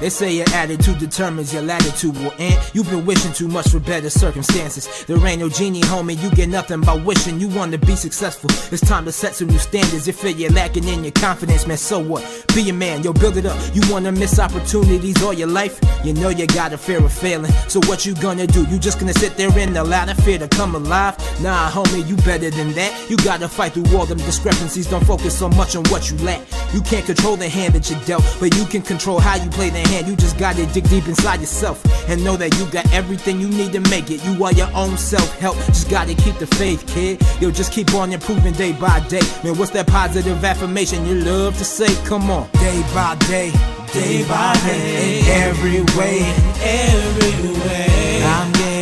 They 0.00 0.08
say 0.08 0.32
your 0.32 0.48
attitude 0.54 0.98
determines 0.98 1.52
your 1.52 1.62
latitude 1.62 2.16
will 2.16 2.32
end. 2.38 2.58
You've 2.72 2.88
been 2.88 3.04
wishing 3.04 3.34
too 3.34 3.48
much 3.48 3.68
for 3.68 3.80
better 3.80 4.08
circumstances. 4.08 5.04
There 5.04 5.24
ain't 5.26 5.40
no 5.40 5.50
genie, 5.50 5.82
homie. 5.82 6.20
You 6.22 6.30
get 6.30 6.48
nothing 6.48 6.80
by 6.80 6.94
wishing. 6.94 7.38
You 7.38 7.48
want 7.48 7.72
to 7.72 7.78
be 7.78 7.94
successful. 7.96 8.48
It's 8.72 8.80
time 8.80 9.04
to 9.04 9.12
set 9.12 9.34
some 9.34 9.48
new 9.48 9.58
standards. 9.58 10.08
If 10.08 10.24
you're 10.24 10.50
lacking 10.50 10.88
in 10.88 11.04
your 11.04 11.12
confidence, 11.12 11.66
man, 11.66 11.76
so 11.76 11.98
what? 11.98 12.24
Be 12.54 12.70
a 12.70 12.72
man, 12.72 13.02
yo, 13.02 13.12
build 13.12 13.36
it 13.36 13.44
up. 13.44 13.58
You 13.74 13.82
wanna 13.92 14.10
miss 14.12 14.38
opportunities 14.38 15.22
all 15.22 15.34
your 15.34 15.48
life? 15.48 15.78
You 16.02 16.14
know 16.14 16.30
you 16.30 16.46
got 16.46 16.72
a 16.72 16.78
fear 16.78 17.04
of 17.04 17.12
failing. 17.12 17.52
So 17.68 17.80
what 17.80 18.06
you 18.06 18.14
gonna 18.14 18.46
do? 18.46 18.64
You 18.64 18.78
just 18.78 18.98
gonna 18.98 19.12
sit 19.12 19.36
there 19.36 19.56
in 19.58 19.74
the 19.74 19.84
ladder, 19.84 20.14
fear 20.22 20.38
to 20.38 20.48
come 20.48 20.74
alive? 20.74 21.16
Nah, 21.42 21.70
homie, 21.70 22.06
you 22.08 22.16
better 22.16 22.50
than 22.50 22.72
that. 22.72 23.10
You 23.10 23.18
gotta 23.18 23.48
fight 23.48 23.72
through 23.72 23.96
all 23.96 24.06
them 24.06 24.18
discrepancies. 24.18 24.86
Don't 24.86 25.04
focus 25.04 25.38
so 25.38 25.48
much 25.50 25.76
on 25.76 25.84
what 25.84 26.10
you 26.10 26.16
lack. 26.18 26.40
You 26.72 26.80
can't 26.80 27.04
control 27.04 27.36
the 27.36 27.48
hand 27.48 27.74
that 27.74 27.90
you're 27.90 28.00
dealt, 28.00 28.24
but 28.40 28.56
you 28.56 28.64
can 28.64 28.80
control 28.80 29.20
how 29.20 29.36
you 29.36 29.50
play 29.50 29.68
the 29.70 29.89
You 29.90 30.14
just 30.16 30.38
gotta 30.38 30.66
dig 30.66 30.88
deep 30.88 31.08
inside 31.08 31.40
yourself 31.40 31.84
and 32.08 32.22
know 32.22 32.36
that 32.36 32.56
you 32.58 32.66
got 32.66 32.90
everything 32.92 33.40
you 33.40 33.48
need 33.48 33.72
to 33.72 33.80
make 33.90 34.10
it. 34.10 34.24
You 34.24 34.44
are 34.44 34.52
your 34.52 34.70
own 34.74 34.96
self 34.96 35.36
help. 35.38 35.56
Just 35.66 35.90
gotta 35.90 36.14
keep 36.14 36.36
the 36.36 36.46
faith, 36.46 36.86
kid. 36.86 37.20
Yo, 37.40 37.50
just 37.50 37.72
keep 37.72 37.92
on 37.94 38.12
improving 38.12 38.52
day 38.54 38.72
by 38.72 39.00
day. 39.08 39.20
Man, 39.42 39.58
what's 39.58 39.72
that 39.72 39.88
positive 39.88 40.44
affirmation 40.44 41.04
you 41.06 41.16
love 41.16 41.58
to 41.58 41.64
say? 41.64 41.92
Come 42.06 42.30
on, 42.30 42.48
day 42.52 42.80
by 42.94 43.16
day, 43.26 43.50
day 43.92 44.26
by 44.28 44.54
day, 44.64 45.22
every 45.26 45.80
way, 45.98 46.22
every 46.62 47.50
way. 47.68 48.22
I'm 48.24 48.52
getting 48.52 48.79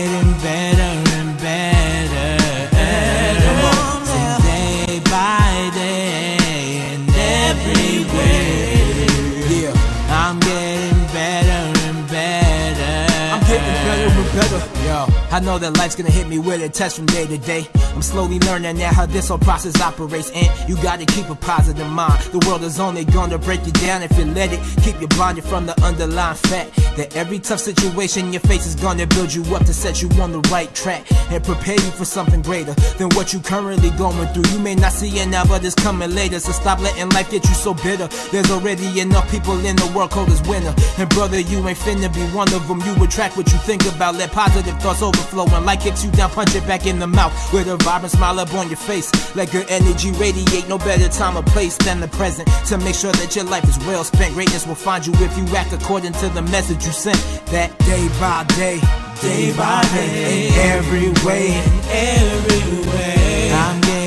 I 15.30 15.40
know 15.40 15.58
that 15.58 15.76
life's 15.76 15.94
gonna 15.94 16.10
hit 16.10 16.26
me 16.26 16.38
with 16.38 16.62
a 16.62 16.70
test 16.70 16.96
from 16.96 17.06
day 17.06 17.26
to 17.26 17.36
day. 17.36 17.68
I'm 17.94 18.00
slowly 18.00 18.38
learning 18.40 18.78
now 18.78 18.92
how 18.92 19.04
this 19.04 19.28
whole 19.28 19.38
process 19.38 19.78
operates, 19.80 20.30
and 20.30 20.48
you 20.68 20.76
gotta 20.82 21.04
keep 21.04 21.28
a 21.28 21.34
positive 21.34 21.86
mind. 21.86 22.18
The 22.32 22.44
world 22.46 22.62
is 22.62 22.80
only 22.80 23.04
gonna 23.04 23.36
break 23.36 23.64
you 23.66 23.72
down 23.72 24.02
if 24.02 24.16
you 24.16 24.24
let 24.24 24.52
it. 24.52 24.60
Keep 24.82 25.02
you 25.02 25.08
blinded 25.08 25.44
from 25.44 25.66
the 25.66 25.78
underlying 25.82 26.36
fact 26.36 26.76
that 26.96 27.14
every 27.14 27.38
tough 27.38 27.60
situation 27.60 28.32
you 28.32 28.38
face 28.38 28.66
is 28.66 28.74
gonna 28.74 29.06
build 29.06 29.32
you 29.34 29.42
up 29.54 29.66
to 29.66 29.74
set 29.74 30.00
you 30.00 30.08
on 30.20 30.32
the 30.32 30.40
right 30.50 30.74
track 30.74 31.04
and 31.30 31.44
prepare 31.44 31.74
you 31.74 31.90
for 31.90 32.06
something 32.06 32.40
greater 32.40 32.72
than 32.96 33.10
what 33.10 33.34
you're 33.34 33.42
currently 33.42 33.90
going 33.90 34.26
through. 34.28 34.50
You 34.52 34.60
may 34.60 34.76
not 34.76 34.92
see 34.92 35.10
it 35.18 35.28
now, 35.28 35.44
but 35.44 35.62
it's 35.62 35.74
coming 35.74 36.14
later. 36.14 36.40
So 36.40 36.52
stop 36.52 36.80
letting 36.80 37.10
life 37.10 37.30
get 37.30 37.44
you 37.44 37.54
so 37.54 37.74
bitter. 37.74 38.08
There's 38.32 38.50
already 38.50 39.00
enough 39.00 39.30
people 39.30 39.58
in 39.66 39.76
the 39.76 39.92
world 39.94 40.10
cold 40.10 40.30
as 40.30 40.40
winter. 40.48 40.74
And 40.96 41.08
brother, 41.10 41.38
you 41.38 41.68
ain't 41.68 41.78
finna 41.78 42.12
be 42.14 42.24
one 42.34 42.50
of 42.54 42.66
them. 42.66 42.80
You 42.80 43.04
attract 43.04 43.36
what 43.36 43.52
you 43.52 43.58
think 43.58 43.84
about. 43.84 44.14
Let 44.14 44.32
positive 44.32 44.80
thoughts 44.80 45.02
overflow. 45.02 45.17
When 45.33 45.64
life 45.64 45.83
kicks 45.83 46.04
you 46.04 46.11
down, 46.11 46.31
punch 46.31 46.54
it 46.54 46.66
back 46.66 46.87
in 46.87 46.98
the 46.98 47.07
mouth 47.07 47.33
with 47.52 47.68
a 47.68 47.76
vibrant 47.76 48.12
smile 48.12 48.40
up 48.40 48.52
on 48.54 48.68
your 48.68 48.76
face. 48.76 49.11
Let 49.37 49.52
good 49.52 49.66
energy 49.68 50.11
radiate. 50.12 50.68
No 50.68 50.78
better 50.78 51.09
time 51.09 51.37
or 51.37 51.42
place 51.42 51.76
than 51.76 52.00
the 52.00 52.09
present 52.09 52.48
to 52.66 52.78
make 52.78 52.94
sure 52.94 53.12
that 53.12 53.37
your 53.37 53.44
life 53.44 53.64
is 53.68 53.78
well 53.87 54.04
spent. 54.04 54.35
Greatness 54.35 54.66
will 54.66 54.74
find 54.74 55.07
you 55.07 55.12
if 55.16 55.37
you 55.37 55.46
act 55.57 55.72
according 55.72 56.12
to 56.14 56.28
the 56.31 56.42
message 56.42 56.85
you 56.87 56.92
sent. 56.92 57.18
That 57.46 57.76
day 57.81 58.09
by 58.20 58.44
day, 58.57 58.81
day 59.20 59.57
by 59.57 59.83
day, 59.94 60.48
in 60.48 60.54
every 60.54 61.11
way, 61.26 61.48
in 61.48 61.81
every 61.90 62.90
way. 62.90 63.52
I'm 63.52 63.81
getting 63.83 63.97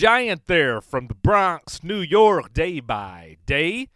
Giant 0.00 0.46
there 0.46 0.80
from 0.80 1.08
the 1.08 1.14
Bronx, 1.14 1.84
New 1.84 2.00
York, 2.00 2.54
day 2.54 2.80
by 2.80 3.36
day. 3.44 3.90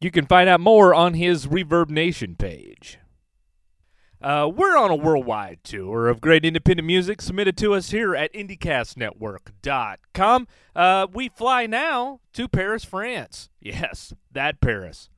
You 0.00 0.10
can 0.10 0.24
find 0.24 0.48
out 0.48 0.60
more 0.60 0.94
on 0.94 1.12
his 1.12 1.46
ReverbNation 1.46 2.38
page. 2.38 2.98
Uh, 4.18 4.50
we're 4.50 4.78
on 4.78 4.90
a 4.90 4.96
worldwide 4.96 5.58
tour 5.62 6.08
of 6.08 6.22
great 6.22 6.46
independent 6.46 6.86
music 6.86 7.20
submitted 7.20 7.58
to 7.58 7.74
us 7.74 7.90
here 7.90 8.16
at 8.16 8.32
IndieCastNetwork.com. 8.32 10.48
Uh, 10.74 11.06
we 11.12 11.28
fly 11.28 11.66
now 11.66 12.20
to 12.32 12.48
Paris, 12.48 12.82
France. 12.82 13.50
Yes, 13.60 14.14
that 14.32 14.62
Paris. 14.62 15.10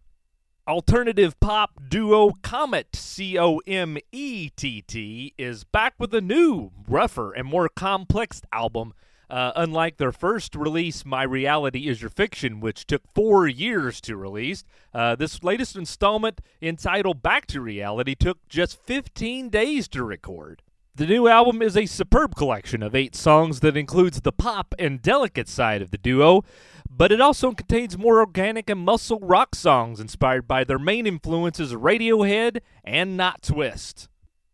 Alternative 0.67 1.39
pop 1.39 1.81
duo 1.89 2.33
Comett, 2.43 2.97
C 2.97 3.39
O 3.39 3.61
M 3.69 3.99
E 4.11 4.49
T 4.49 4.83
T, 4.83 5.33
is 5.39 5.63
back 5.63 5.95
with 5.97 6.13
a 6.13 6.21
new, 6.21 6.73
rougher, 6.89 7.31
and 7.31 7.47
more 7.47 7.69
complex 7.69 8.43
album. 8.53 8.95
Uh, 9.31 9.53
unlike 9.57 9.99
their 9.99 10.13
first 10.13 10.55
release, 10.55 11.05
My 11.05 11.23
Reality 11.23 11.87
Is 11.87 12.01
Your 12.01 12.11
Fiction, 12.11 12.61
which 12.61 12.87
took 12.87 13.03
four 13.15 13.47
years 13.47 14.01
to 14.03 14.17
release, 14.17 14.65
uh, 14.95 15.17
this 15.17 15.43
latest 15.43 15.77
installment, 15.77 16.41
entitled 16.63 17.23
Back 17.23 17.47
to 17.49 17.61
Reality, 17.61 18.15
took 18.15 18.39
just 18.49 18.83
15 18.87 19.51
days 19.51 19.87
to 19.89 20.03
record. 20.03 20.63
The 20.95 21.07
new 21.07 21.29
album 21.29 21.63
is 21.63 21.77
a 21.77 21.87
superb 21.87 22.35
collection 22.35 22.83
of 22.83 22.95
eight 22.95 23.15
songs 23.15 23.61
that 23.61 23.77
includes 23.77 24.23
the 24.23 24.33
pop 24.33 24.75
and 24.79 25.01
delicate 25.01 25.49
side 25.49 25.83
of 25.83 25.91
the 25.91 25.99
duo, 25.99 26.43
but 26.91 27.13
it 27.13 27.21
also 27.21 27.53
contains 27.53 27.99
more 27.99 28.19
organic 28.19 28.69
and 28.69 28.81
muscle 28.81 29.21
rock 29.21 29.55
songs 29.55 30.01
inspired 30.01 30.49
by 30.49 30.65
their 30.65 30.79
main 30.79 31.07
influences 31.07 31.73
Radiohead 31.73 32.61
and 32.83 33.17
Notwist. 33.17 34.09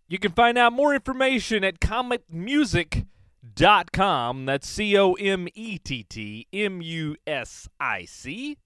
You 0.06 0.18
can 0.18 0.32
find 0.32 0.58
out 0.58 0.74
more 0.74 0.94
information 0.94 1.64
at 1.64 1.80
comettmusic.com. 3.44 4.46
That's 4.46 4.68
C 4.68 4.96
O 4.96 5.14
M 5.14 5.48
E 5.54 5.78
T 5.78 6.02
T 6.02 6.46
M 6.52 6.80
U 6.80 7.16
S 7.26 7.68
I 7.80 8.04
C. 8.04 8.58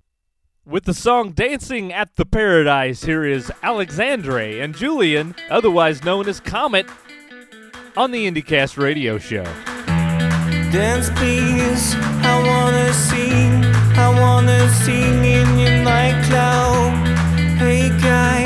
With 0.64 0.84
the 0.84 0.94
song 0.94 1.32
Dancing 1.32 1.92
at 1.92 2.16
the 2.16 2.26
Paradise, 2.26 3.04
here 3.04 3.24
is 3.24 3.50
Alexandre 3.62 4.60
and 4.60 4.76
Julian, 4.76 5.34
otherwise 5.48 6.04
known 6.04 6.28
as 6.28 6.40
Comett, 6.40 6.86
on 7.96 8.10
the 8.10 8.30
IndieCast 8.30 8.76
radio 8.76 9.16
show. 9.16 9.44
Dance 10.70 11.08
please, 11.16 11.94
I 11.96 12.42
wanna 12.46 12.92
sing, 12.92 13.64
I 13.96 14.20
wanna 14.20 14.68
sing 14.68 15.24
in 15.24 15.58
your 15.58 15.82
nightclub. 15.82 16.92
Hey 17.56 17.88
guy, 17.88 18.44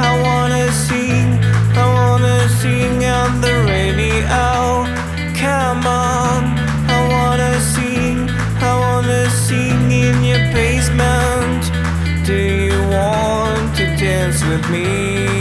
I 0.00 0.20
wanna 0.20 0.72
sing, 0.72 1.38
I 1.76 1.86
wanna 1.94 2.48
sing 2.48 3.04
on 3.04 3.40
the 3.40 3.64
radio. 3.68 4.71
In 10.12 10.24
your 10.24 10.38
basement. 10.52 11.62
Do 12.26 12.34
you 12.34 12.78
want 12.90 13.76
to 13.76 13.84
dance 13.96 14.44
with 14.44 14.68
me? 14.70 15.32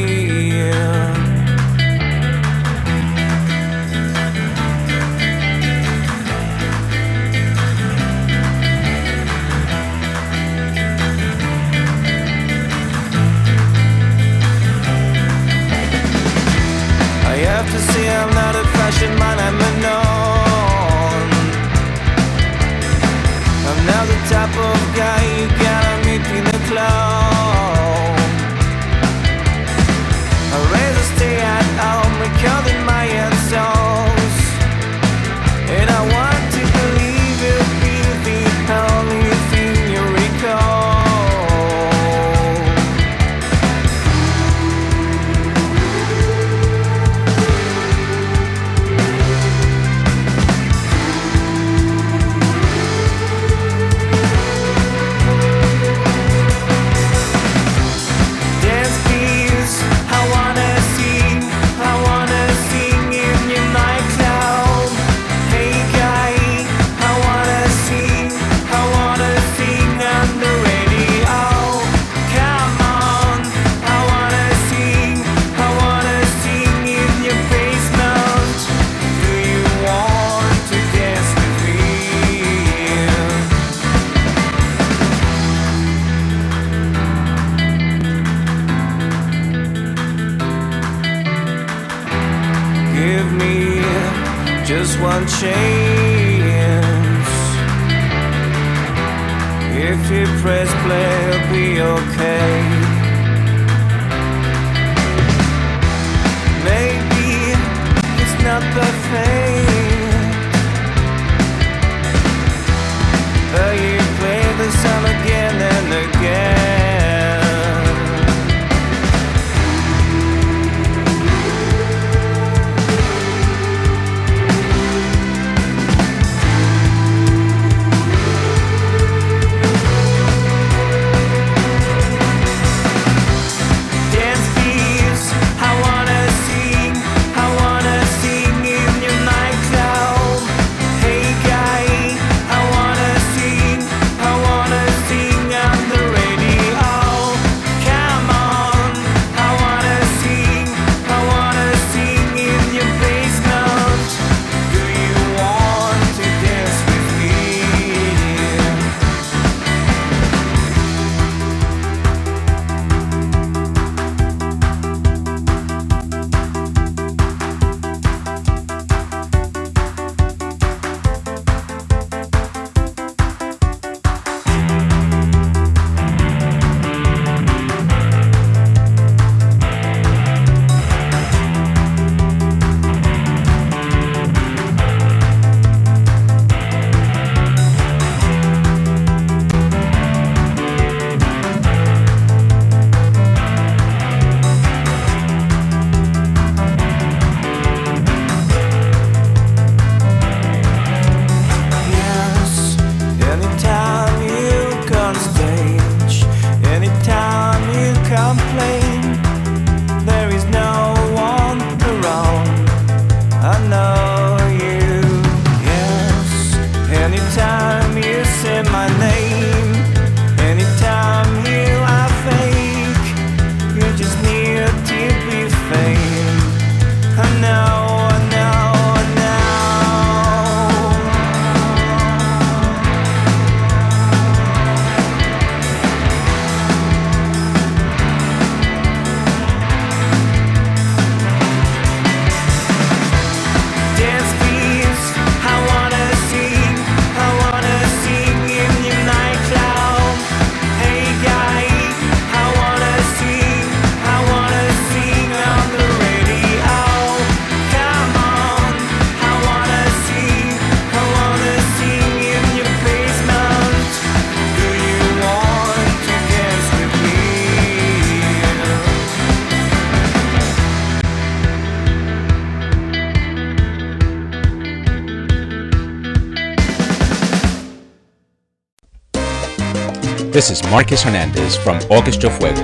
This 280.32 280.50
is 280.50 280.64
Marcus 280.70 281.04
Hernandez 281.04 281.58
from 281.58 281.78
Orchestra 281.90 282.30
Fuego. 282.30 282.62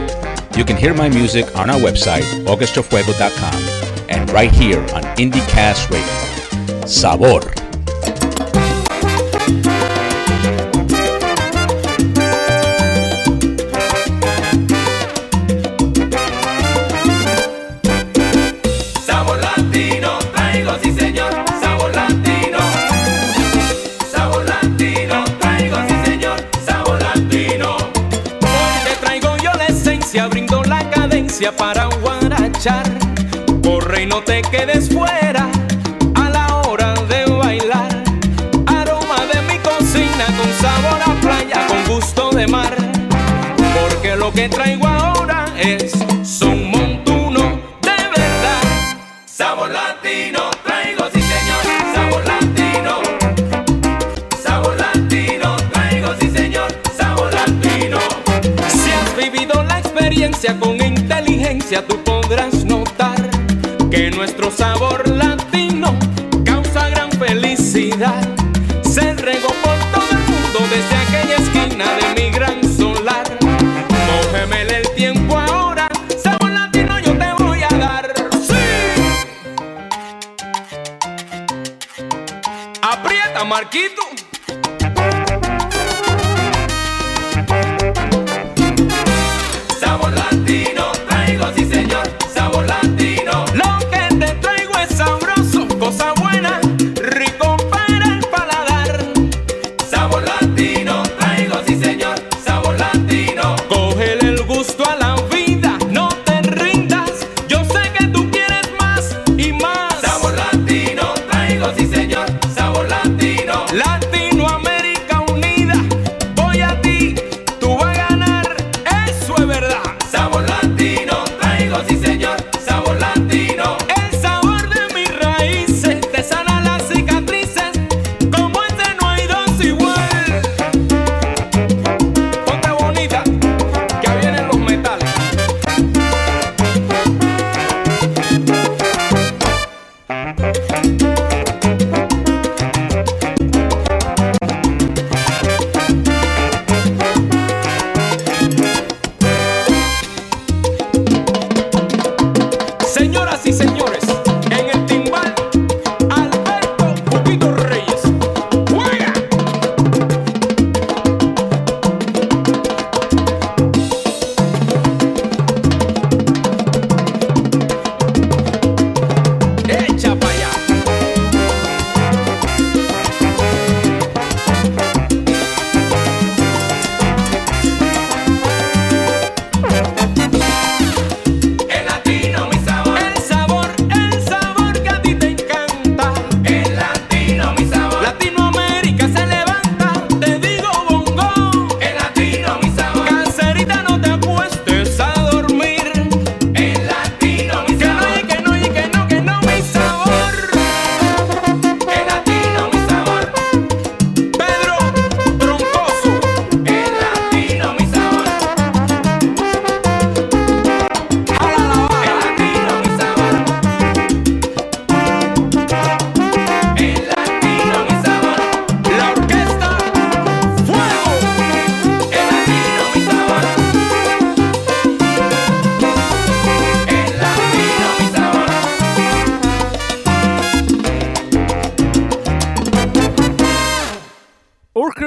You 0.56 0.64
can 0.64 0.78
hear 0.78 0.94
my 0.94 1.10
music 1.10 1.54
on 1.54 1.70
our 1.70 1.78
website, 1.78 2.24
orchestrafuego.com, 2.46 4.08
and 4.08 4.30
right 4.32 4.52
here 4.52 4.80
on 4.80 5.04
IndieCast 5.18 5.90
Radio. 5.90 6.88
Sabor. 6.88 7.67
que 44.38 44.50
traigo 44.50 44.86
ahora 44.86 45.48
es 45.58 45.94
son 46.22 46.70
montuno 46.70 47.60
de 47.82 47.98
verdad. 48.16 48.62
Sabor 49.26 49.72
latino 49.72 50.52
traigo, 50.64 51.06
sí 51.12 51.22
señor, 51.22 51.64
sabor 51.96 52.24
latino. 52.28 53.02
Sabor 54.40 54.78
latino 54.80 55.56
traigo, 55.74 56.10
sí 56.20 56.30
señor, 56.30 56.68
sabor 56.96 57.34
latino. 57.34 57.98
Si 58.70 58.92
has 58.92 59.18
vivido 59.18 59.64
la 59.64 59.80
experiencia 59.80 60.56
con 60.60 60.76
inteligencia, 60.86 61.84
tú 61.88 61.98
podrás 62.04 62.64
notar 62.64 63.32
que 63.90 64.12
nuestro 64.12 64.52
sabor 64.52 65.07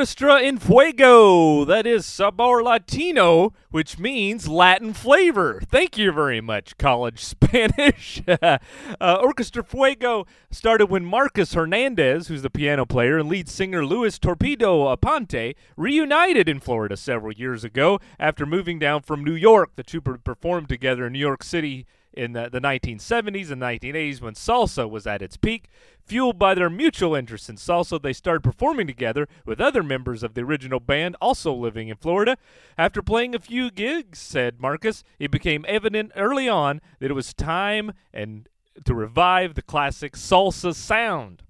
Orchestra 0.01 0.41
en 0.41 0.57
Fuego. 0.57 1.67
That 1.67 1.87
is 1.87 2.07
Sabor 2.07 2.63
Latino, 2.63 3.53
which 3.71 3.99
means 3.99 4.49
Latin 4.49 4.95
flavor. 4.95 5.61
Thank 5.69 5.99
you 5.99 6.11
very 6.11 6.41
much, 6.41 6.79
college 6.79 7.23
Spanish. 7.23 8.23
uh, 8.43 8.59
Orchestra 9.01 9.63
Fuego 9.63 10.27
started 10.51 10.87
when 10.87 11.05
Marcus 11.05 11.53
Hernandez, 11.53 12.29
who's 12.29 12.41
the 12.41 12.49
piano 12.49 12.87
player, 12.87 13.19
and 13.19 13.29
lead 13.29 13.51
singer 13.51 13.85
Luis 13.85 14.19
Torpedo 14.19 14.87
Aponte 14.87 15.55
reunited 15.77 16.49
in 16.49 16.61
Florida 16.61 16.97
several 16.97 17.35
years 17.35 17.63
ago 17.63 18.01
after 18.19 18.47
moving 18.47 18.79
down 18.79 19.03
from 19.03 19.23
New 19.23 19.35
York. 19.35 19.73
The 19.77 19.83
two 19.83 20.01
performed 20.01 20.71
together 20.71 21.09
in 21.09 21.13
New 21.13 21.19
York 21.19 21.43
City 21.43 21.87
in 22.13 22.33
the, 22.33 22.49
the 22.51 22.61
1970s 22.61 23.51
and 23.51 23.63
1980s 23.63 24.21
when 24.21 24.35
salsa 24.35 24.89
was 24.89 25.07
at 25.07 25.23
its 25.23 25.37
peak. 25.37 25.69
Fueled 26.05 26.39
by 26.39 26.55
their 26.55 26.71
mutual 26.71 27.15
interest 27.15 27.49
in 27.49 27.57
salsa, 27.57 28.01
they 28.01 28.13
started 28.13 28.43
performing 28.43 28.87
together 28.87 29.29
with 29.47 29.61
other 29.61 29.83
members 29.83 30.23
of 30.23 30.35
the 30.35 30.41
original 30.41 30.81
band 30.81 31.17
also 31.21 31.55
living 31.55 31.89
in 31.89 31.97
Florida. 31.97 32.37
After 32.77 33.03
playing 33.03 33.35
a 33.35 33.39
few 33.39 33.71
gigs, 33.71 34.19
said 34.19 34.61
Marcus, 34.61 35.05
it 35.19 35.31
became 35.31 35.65
evident 35.69 36.13
early 36.17 36.49
on 36.49 36.81
that 36.99 37.11
it 37.11 37.15
was 37.15 37.33
time 37.33 37.93
and 38.13 38.49
to 38.85 38.95
revive 38.95 39.55
the 39.55 39.63
classic 39.63 40.15
salsa 40.15 40.75
sound. 40.75 41.43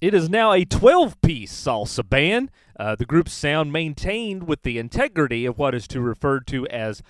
It 0.00 0.14
is 0.14 0.28
now 0.28 0.52
a 0.52 0.64
12 0.64 1.20
piece 1.20 1.52
salsa 1.52 2.08
band. 2.08 2.50
Uh, 2.78 2.96
the 2.96 3.06
group's 3.06 3.32
sound 3.32 3.72
maintained 3.72 4.48
with 4.48 4.62
the 4.62 4.78
integrity 4.78 5.46
of 5.46 5.58
what 5.58 5.76
is 5.76 5.86
to 5.88 6.00
referred 6.00 6.48
to 6.48 6.66
as 6.66 7.02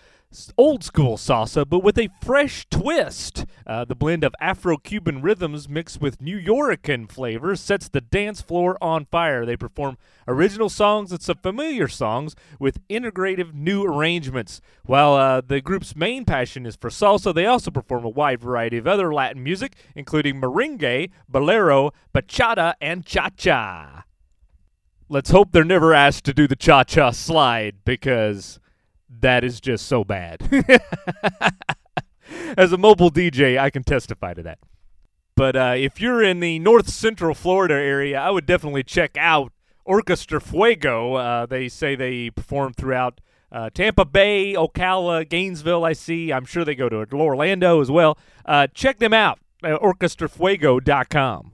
old 0.57 0.83
school 0.83 1.17
salsa, 1.17 1.69
but 1.69 1.81
with 1.81 1.99
a 1.99 2.09
fresh 2.23 2.67
twist. 2.71 3.45
Uh, 3.67 3.85
the 3.85 3.95
blend 3.95 4.25
of 4.25 4.35
Afro 4.41 4.77
Cuban 4.77 5.23
rhythms 5.23 5.69
mixed 5.69 6.01
with 6.01 6.21
Nuyorican 6.21 7.11
flavors 7.11 7.61
sets 7.61 7.89
the 7.89 8.01
dance 8.01 8.41
floor 8.41 8.77
on 8.81 9.05
fire. 9.07 9.45
They 9.45 9.57
perform 9.57 9.99
original 10.27 10.69
songs 10.69 11.13
and 11.13 11.21
some 11.21 11.39
familiar 11.43 11.89
songs 11.89 12.35
with 12.59 12.87
integrative 12.89 13.53
new 13.53 13.85
arrangements. 13.85 14.61
While 14.85 15.15
uh, 15.15 15.41
the 15.41 15.61
group's 15.61 15.95
main 15.95 16.25
passion 16.25 16.67
is 16.67 16.77
for 16.77 16.91
salsa, 16.91 17.35
they 17.35 17.47
also 17.47 17.71
perform 17.71 18.05
a 18.05 18.09
wide 18.09 18.41
variety 18.41 18.79
of 18.79 18.87
other 18.87 19.13
Latin 19.13 19.43
music, 19.43 19.75
including 19.95 20.41
merengue, 20.41 21.11
bolero, 21.29 21.93
bachata, 22.15 22.75
and 22.81 23.05
cha 23.05 23.29
cha. 23.37 24.05
Let's 25.09 25.31
hope 25.31 25.53
they're 25.53 25.65
never 25.65 25.93
asked 25.93 26.25
to 26.25 26.33
do 26.33 26.49
the 26.49 26.57
cha 26.57 26.85
cha 26.85 27.11
slide 27.11 27.85
because 27.85 28.59
that 29.21 29.45
is 29.45 29.61
just 29.61 29.87
so 29.87 30.05
bad. 30.05 30.41
As 32.57 32.73
a 32.73 32.79
mobile 32.79 33.11
DJ, 33.11 33.59
I 33.59 33.71
can 33.71 33.85
testify 33.85 34.35
to 34.35 34.43
that. 34.43 34.59
But 35.35 35.57
uh, 35.57 35.75
if 35.77 36.01
you're 36.01 36.23
in 36.23 36.41
the 36.41 36.59
north 36.59 36.89
central 36.89 37.35
Florida 37.35 37.75
area, 37.75 38.21
I 38.21 38.31
would 38.31 38.47
definitely 38.47 38.83
check 38.83 39.17
out 39.17 39.53
Orchestra 39.85 40.41
Fuego. 40.41 41.15
Uh, 41.15 41.47
they 41.47 41.69
say 41.69 41.95
they 41.95 42.31
perform 42.31 42.75
throughout 42.75 43.21
uh, 43.51 43.71
Tampa 43.71 44.05
Bay, 44.05 44.55
Ocala, 44.55 45.29
Gainesville. 45.29 45.85
I 45.85 45.93
see. 45.93 46.33
I'm 46.33 46.45
sure 46.45 46.65
they 46.65 46.75
go 46.75 46.89
to 46.89 47.07
Orlando 47.13 47.81
as 47.81 47.91
well. 47.91 48.19
Uh, 48.45 48.67
check 48.75 48.99
them 48.99 49.13
out 49.13 49.39
at 49.63 49.81
orchestrafuego.com. 49.81 51.53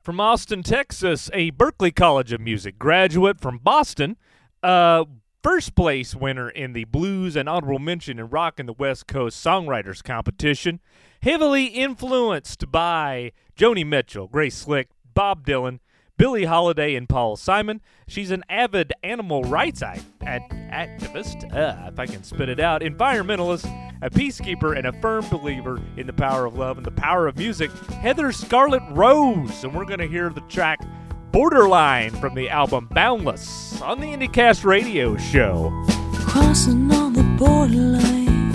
From 0.00 0.20
Austin, 0.20 0.62
Texas, 0.62 1.30
a 1.32 1.50
Berklee 1.50 1.94
College 1.94 2.32
of 2.32 2.40
Music 2.40 2.78
graduate 2.78 3.40
from 3.40 3.58
Boston, 3.58 4.16
uh, 4.62 5.04
first 5.46 5.76
place 5.76 6.12
winner 6.12 6.50
in 6.50 6.72
the 6.72 6.82
blues 6.86 7.36
and 7.36 7.48
honorable 7.48 7.78
mention 7.78 8.18
in 8.18 8.28
rock 8.28 8.58
in 8.58 8.66
the 8.66 8.72
West 8.72 9.06
Coast 9.06 9.44
Songwriters 9.44 10.02
Competition, 10.02 10.80
heavily 11.22 11.66
influenced 11.66 12.72
by 12.72 13.30
Joni 13.56 13.86
Mitchell, 13.86 14.26
Grace 14.26 14.56
Slick, 14.56 14.88
Bob 15.14 15.46
Dylan, 15.46 15.78
Billie 16.16 16.46
Holiday, 16.46 16.96
and 16.96 17.08
Paul 17.08 17.36
Simon. 17.36 17.80
She's 18.08 18.32
an 18.32 18.42
avid 18.48 18.92
animal 19.04 19.44
rights 19.44 19.82
act- 19.82 20.02
act- 20.22 20.52
activist, 20.52 21.44
uh, 21.54 21.90
if 21.92 22.00
I 22.00 22.06
can 22.06 22.24
spit 22.24 22.48
it 22.48 22.58
out, 22.58 22.80
environmentalist, 22.80 23.66
a 24.02 24.10
peacekeeper, 24.10 24.76
and 24.76 24.84
a 24.84 25.00
firm 25.00 25.28
believer 25.28 25.80
in 25.96 26.08
the 26.08 26.12
power 26.12 26.46
of 26.46 26.56
love 26.56 26.76
and 26.76 26.84
the 26.84 26.90
power 26.90 27.28
of 27.28 27.36
music. 27.36 27.70
Heather 28.02 28.32
Scarlett 28.32 28.82
Rose, 28.90 29.62
and 29.62 29.72
we're 29.72 29.84
going 29.84 30.00
to 30.00 30.08
hear 30.08 30.28
the 30.28 30.40
track 30.48 30.80
Borderline 31.36 32.12
from 32.12 32.34
the 32.34 32.48
album 32.48 32.88
Boundless 32.92 33.78
on 33.82 34.00
the 34.00 34.06
IndieCast 34.06 34.64
radio 34.64 35.18
show. 35.18 35.70
Crossing 36.14 36.90
on 36.90 37.12
the 37.12 37.24
borderline 37.38 38.54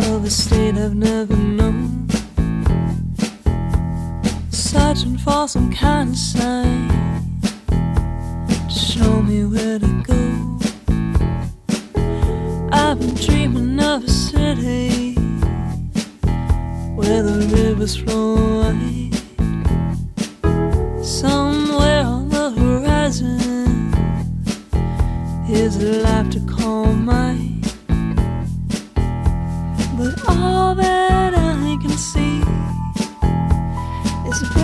of 0.00 0.22
a 0.22 0.28
state 0.28 0.76
I've 0.76 0.94
never 0.94 1.34
known. 1.34 2.10
Searching 4.50 5.16
for 5.16 5.48
some 5.48 5.72
kind 5.72 6.10
of 6.10 6.16
sign 6.18 6.90
to 7.70 8.70
show 8.70 9.22
me 9.22 9.46
where 9.46 9.78
to 9.78 10.02
go. 10.02 10.58
I've 12.70 13.00
been 13.00 13.14
dreaming 13.14 13.80
of 13.80 14.04
a 14.04 14.10
city 14.10 15.14
where 16.94 17.22
the 17.22 17.48
rivers 17.50 17.96
flow 17.96 18.60
wide. 18.60 19.13
Somewhere 21.04 22.02
on 22.02 22.30
the 22.30 22.48
horizon 22.52 23.92
is 25.46 25.76
a 25.76 26.00
life 26.02 26.30
to 26.30 26.40
call 26.46 26.86
mine. 26.86 27.60
But 29.98 30.14
all 30.26 30.74
that 30.74 31.34
I 31.34 31.76
can 31.82 31.90
see 31.90 32.40
is 34.30 34.40
a 34.40 34.54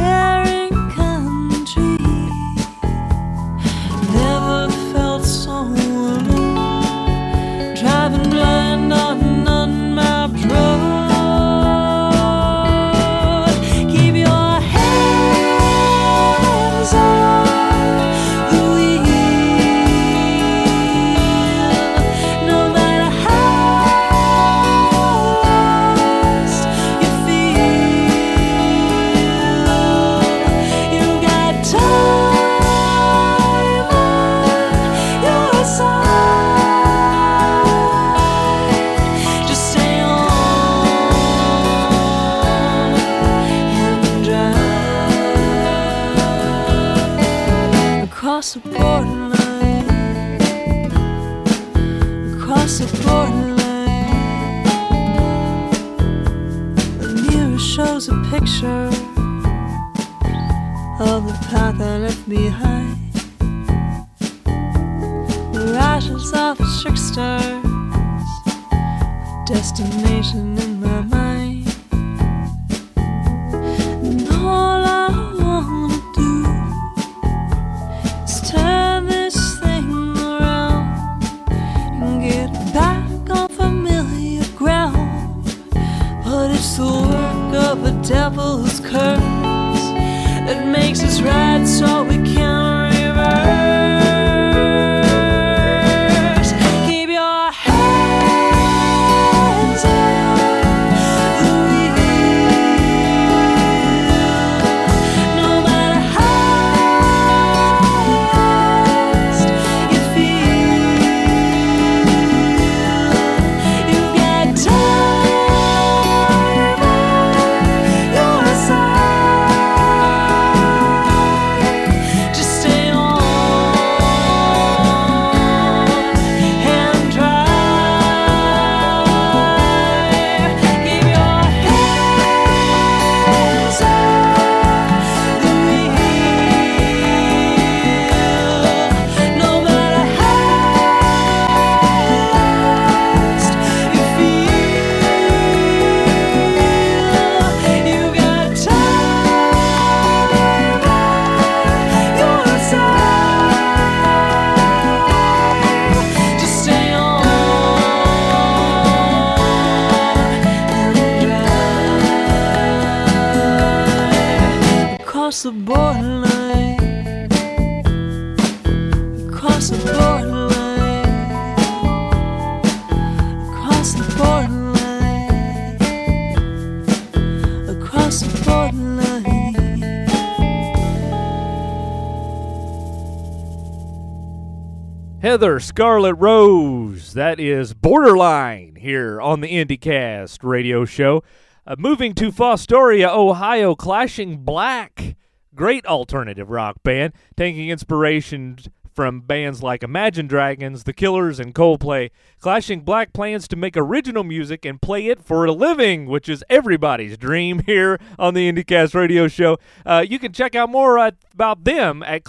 Heather 185.31 185.61
Scarlett 185.61 186.17
Rose. 186.19 187.15
That 187.15 187.39
is 187.39 187.73
Borderline 187.73 188.75
here 188.75 189.21
on 189.21 189.41
the 189.41 189.47
IndieCast 189.47 190.43
radio 190.43 190.85
show. 190.85 191.23
Uh, 191.65 191.77
moving 191.79 192.15
to 192.15 192.33
Fostoria, 192.33 193.15
Ohio, 193.15 193.77
Klashing 193.77 194.39
Black. 194.45 195.15
Great 195.55 195.87
alternative 195.87 196.51
rock 196.51 196.83
band, 196.83 197.13
taking 197.37 197.69
inspiration 197.69 198.59
from 198.93 199.21
bands 199.21 199.63
like 199.63 199.85
Imagine 199.85 200.27
Dragons, 200.27 200.83
The 200.83 200.93
Killers, 200.93 201.39
and 201.39 201.55
Coldplay. 201.55 202.11
Klashing 202.43 202.85
Black 202.85 203.13
plans 203.13 203.47
to 203.47 203.57
make 203.57 203.77
original 203.77 204.25
music 204.25 204.65
and 204.65 204.83
play 204.83 205.07
it 205.07 205.23
for 205.23 205.45
a 205.45 205.53
living, 205.53 206.07
which 206.07 206.29
is 206.29 206.43
everybody's 206.51 207.17
dream 207.17 207.61
here 207.67 208.01
on 208.19 208.35
the 208.35 208.51
IndieCast 208.51 208.97
radio 208.97 209.29
show. 209.29 209.59
Uh, 209.87 210.05
you 210.05 210.19
can 210.19 210.33
check 210.33 210.57
out 210.57 210.71
more 210.71 210.99
about 210.99 211.63
them 211.63 212.03
at 212.03 212.25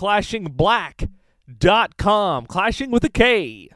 klashingblack.com. 1.60 2.45
Klashing 2.47 2.91
with 2.91 3.04
a 3.04 3.10
K. 3.10 3.70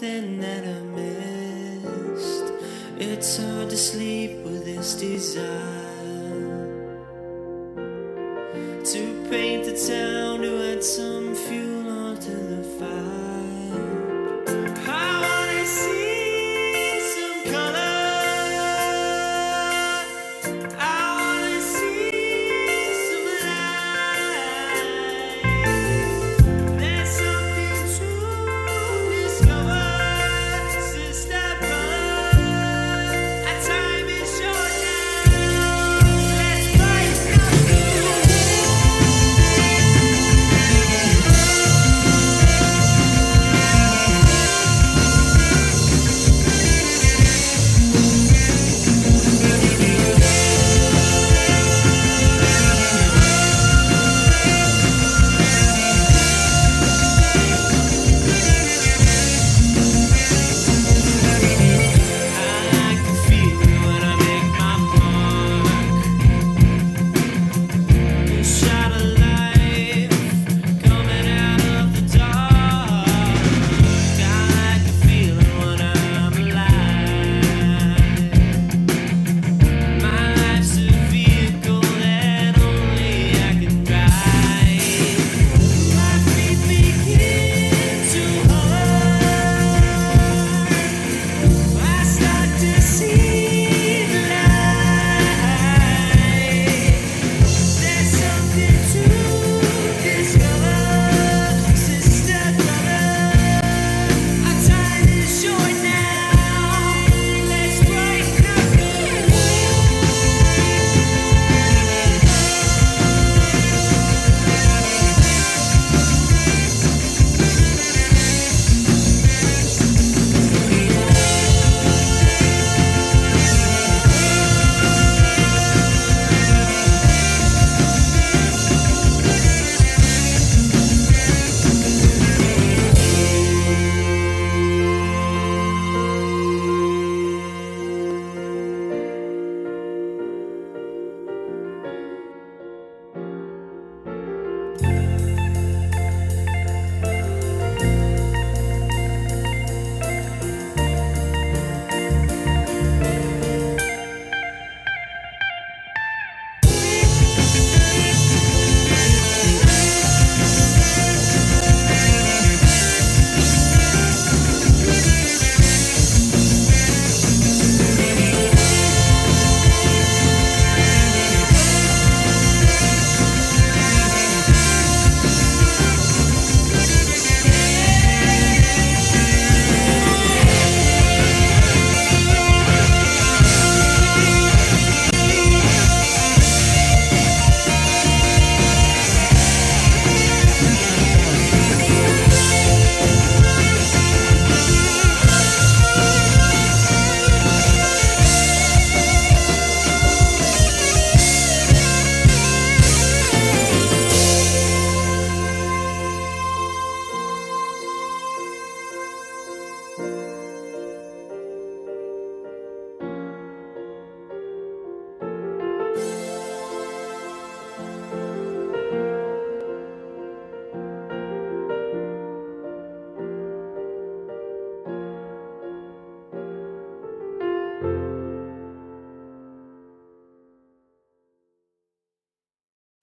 something 0.00 0.40
that 0.40 0.64
I 0.64 0.80
missed? 0.96 2.52
It's 2.96 3.36
hard 3.36 3.68
to 3.68 3.76
sleep 3.76 4.42
with 4.44 4.64
this 4.64 4.94
desire 4.94 5.46
to 8.84 9.28
paint 9.28 9.66
the 9.66 9.76
town 9.88 10.40
to 10.40 10.72
add 10.72 10.82
some 10.82 11.34
fuel 11.34 11.90
onto 11.90 12.32
the 12.32 12.62
fire. 12.78 13.29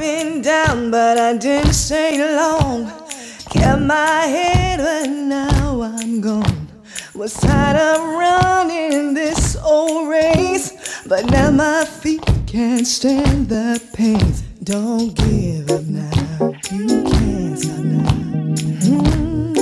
been 0.00 0.40
down 0.40 0.90
but 0.90 1.18
I 1.18 1.36
didn't 1.36 1.74
stay 1.74 2.16
long. 2.34 2.90
Kept 3.50 3.82
my 3.82 4.22
head 4.34 4.78
but 4.78 5.10
now 5.10 5.82
I'm 5.82 6.22
gone. 6.22 6.68
Was 7.14 7.34
tired 7.34 7.76
of 7.76 8.00
running 8.00 9.12
this 9.12 9.56
old 9.62 10.08
race 10.08 10.72
But 11.06 11.26
now 11.26 11.50
my 11.50 11.84
feet 11.84 12.24
can't 12.46 12.86
stand 12.86 13.50
the 13.50 13.78
pain. 13.92 14.32
Don't 14.64 15.12
give 15.14 15.70
up 15.70 15.84
now, 15.84 16.54
you 16.70 17.02
can't 17.02 17.58
stop 17.58 17.84
now. 17.96 18.10
Mm. 18.88 19.54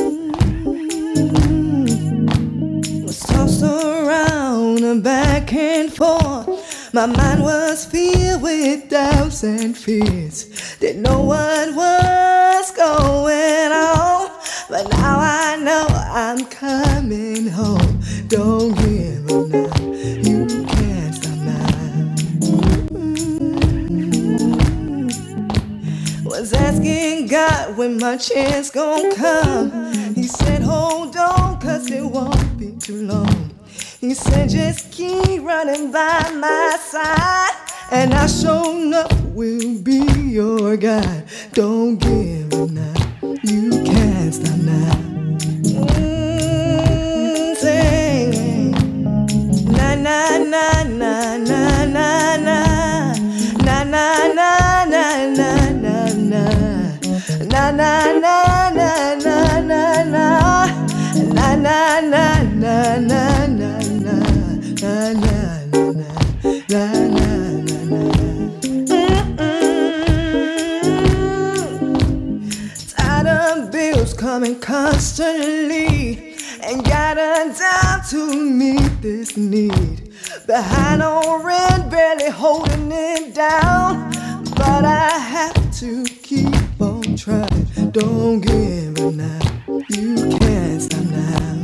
Was 3.03 3.19
tossed 3.19 3.63
around 3.65 4.85
and 4.85 5.03
back 5.03 5.53
and 5.53 5.93
forth 5.93 6.58
my 6.93 7.07
mind 7.07 7.43
was 7.43 7.87
filled 7.87 8.43
with 8.43 8.89
doubts 8.91 9.45
and 9.45 9.77
fears. 9.77 10.77
Didn't 10.81 11.03
know 11.03 11.23
what 11.23 11.75
was 11.75 12.71
going 12.73 13.73
on, 13.73 14.31
but 14.71 14.91
now 14.91 15.19
I 15.21 15.57
know 15.63 15.87
I'm 15.91 16.47
coming 16.47 17.49
home. 17.49 18.01
Don't 18.29 18.75
give 18.77 19.31
up 19.31 19.49
now, 19.49 19.93
you 19.93 20.47
can't 20.67 21.15
stop 21.15 21.39
now. 21.39 22.17
Was 26.25 26.53
asking 26.55 27.29
God 27.29 27.77
when 27.79 27.99
my 27.99 28.17
chance 28.19 28.71
gon' 28.71 29.15
come. 29.17 29.93
He 30.15 30.25
said, 30.25 30.63
Hold 30.63 31.17
on, 31.17 31.61
cause 31.61 31.91
it 31.91 32.05
won't 32.05 32.59
be 32.59 32.73
too 32.81 33.07
long. 33.07 33.48
He 34.01 34.15
said, 34.15 34.49
just 34.51 34.93
keep 34.93 35.43
running 35.43 35.91
by 35.91 36.31
my 36.33 36.77
side, 36.81 37.51
and 37.91 38.15
I 38.15 38.27
sure 38.29 38.71
enough 38.81 39.13
will 39.35 39.75
be 39.79 40.05
your 40.23 40.77
guide. 40.77 41.25
Don't 41.53 41.97
give 41.97 42.53
up 42.55 42.71
now, 42.71 42.95
you 43.43 43.71
can't 43.85 44.33
stop 44.33 44.57
now. 44.59 44.95
Mm, 45.99 47.57
na 49.73 49.95
na 49.97 50.39
na 50.39 50.85
na 50.85 51.37
na 51.37 51.87
na 51.87 52.37
na 52.37 52.59
na 53.57 53.79
na 53.89 54.29
na 54.29 54.85
na 54.85 54.85
na 54.85 55.27
na 55.27 56.13
na 56.15 56.43
na 57.51 57.71
na 57.73 58.19
na 58.21 58.48
this 79.09 79.39
need. 79.39 80.13
Behind 80.47 81.03
on 81.03 81.43
rent, 81.43 81.91
barely 81.91 82.29
holding 82.29 82.93
it 82.93 83.35
down, 83.35 84.11
but 84.55 84.85
I 84.85 85.09
have 85.35 85.79
to 85.81 86.05
keep 86.05 86.79
on 86.79 87.17
trying. 87.17 87.65
Don't 87.91 88.41
give 88.41 89.01
up 89.01 89.15
now, 89.15 89.41
you 89.89 90.15
can't 90.39 90.83
stop 90.83 91.05
now. 91.05 91.55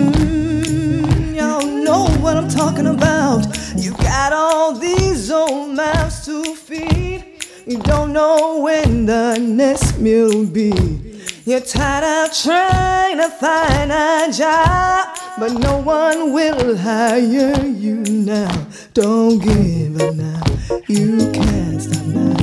Mm, 0.00 1.36
y'all 1.36 1.66
know 1.66 2.06
what 2.22 2.38
I'm 2.38 2.48
talking 2.48 2.86
about. 2.86 3.44
You 3.76 3.92
got 3.98 4.32
all 4.32 4.72
these 4.72 5.30
old 5.30 5.74
mouths 5.74 6.24
to 6.24 6.54
feed. 6.54 7.22
You 7.66 7.78
don't 7.80 8.14
know 8.14 8.60
when 8.60 9.04
the 9.04 9.36
next 9.36 9.98
meal 9.98 10.28
will 10.28 10.46
be. 10.46 11.07
You're 11.48 11.60
tired 11.60 12.04
of 12.04 12.36
trying 12.36 13.16
to 13.16 13.30
find 13.30 13.90
a 13.90 14.30
job, 14.30 15.16
but 15.38 15.54
no 15.54 15.78
one 15.78 16.34
will 16.34 16.76
hire 16.76 17.64
you 17.64 18.02
now. 18.04 18.66
Don't 18.92 19.38
give 19.38 19.98
up 19.98 20.14
now. 20.14 20.42
You 20.88 21.32
can't 21.32 21.80
stop 21.80 22.04
now. 22.04 22.36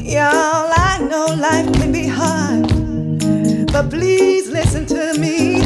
Y'all, 0.00 0.72
I 0.74 1.06
know 1.06 1.36
life 1.38 1.70
can 1.74 1.92
be 1.92 2.06
hard, 2.06 3.70
but 3.70 3.90
please 3.90 4.48
listen 4.48 4.86
to 4.86 5.12
me. 5.18 5.60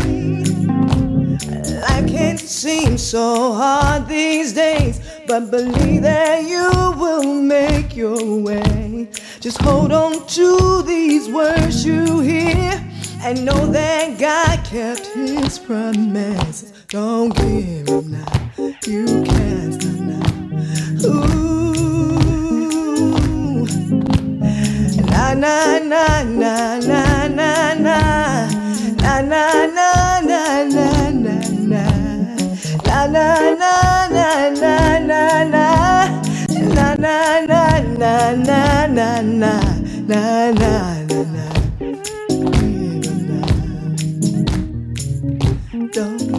Life 1.80 2.08
can 2.08 2.38
seem 2.38 2.98
so 2.98 3.52
hard 3.52 4.08
these 4.08 4.52
days, 4.52 5.00
but 5.28 5.52
believe 5.52 6.02
that 6.02 6.42
you 6.42 6.72
will 7.00 7.22
make 7.22 7.94
your 7.94 8.40
way. 8.40 9.08
Just 9.46 9.62
hold 9.62 9.92
on 9.92 10.26
to 10.26 10.82
these 10.82 11.28
words 11.28 11.86
you 11.86 12.18
hear 12.18 12.84
and 13.20 13.44
know 13.44 13.66
that 13.66 14.18
God 14.18 14.64
kept 14.64 15.06
his 15.06 15.56
promise. 15.56 16.72
Don't 16.88 17.32
give 17.36 17.88
up 17.88 18.04
now, 18.06 18.50
you 18.84 19.06
can't 19.22 19.84
now. 20.00 21.06
Ooh, 21.06 22.18
na 25.12 25.34
na 25.34 25.78
na 25.78 26.24
na 26.24 26.78
na 26.80 27.28
na 27.28 27.74
na 27.78 28.48
na 28.48 29.20
na 29.30 29.66
na 29.66 30.20
na 30.22 30.62
na 30.64 30.90
na 31.12 31.38
na 32.96 33.26
na 33.54 34.08
na 34.08 34.50
na 34.50 34.98
na 34.98 35.44
na 35.44 35.65
na 37.98 38.34
na 38.34 38.86
na 38.86 39.22
na 39.22 39.60
na 40.06 40.50
na 40.52 40.72
na 41.08 41.22
na. 41.32 41.44
Don't 45.92 46.35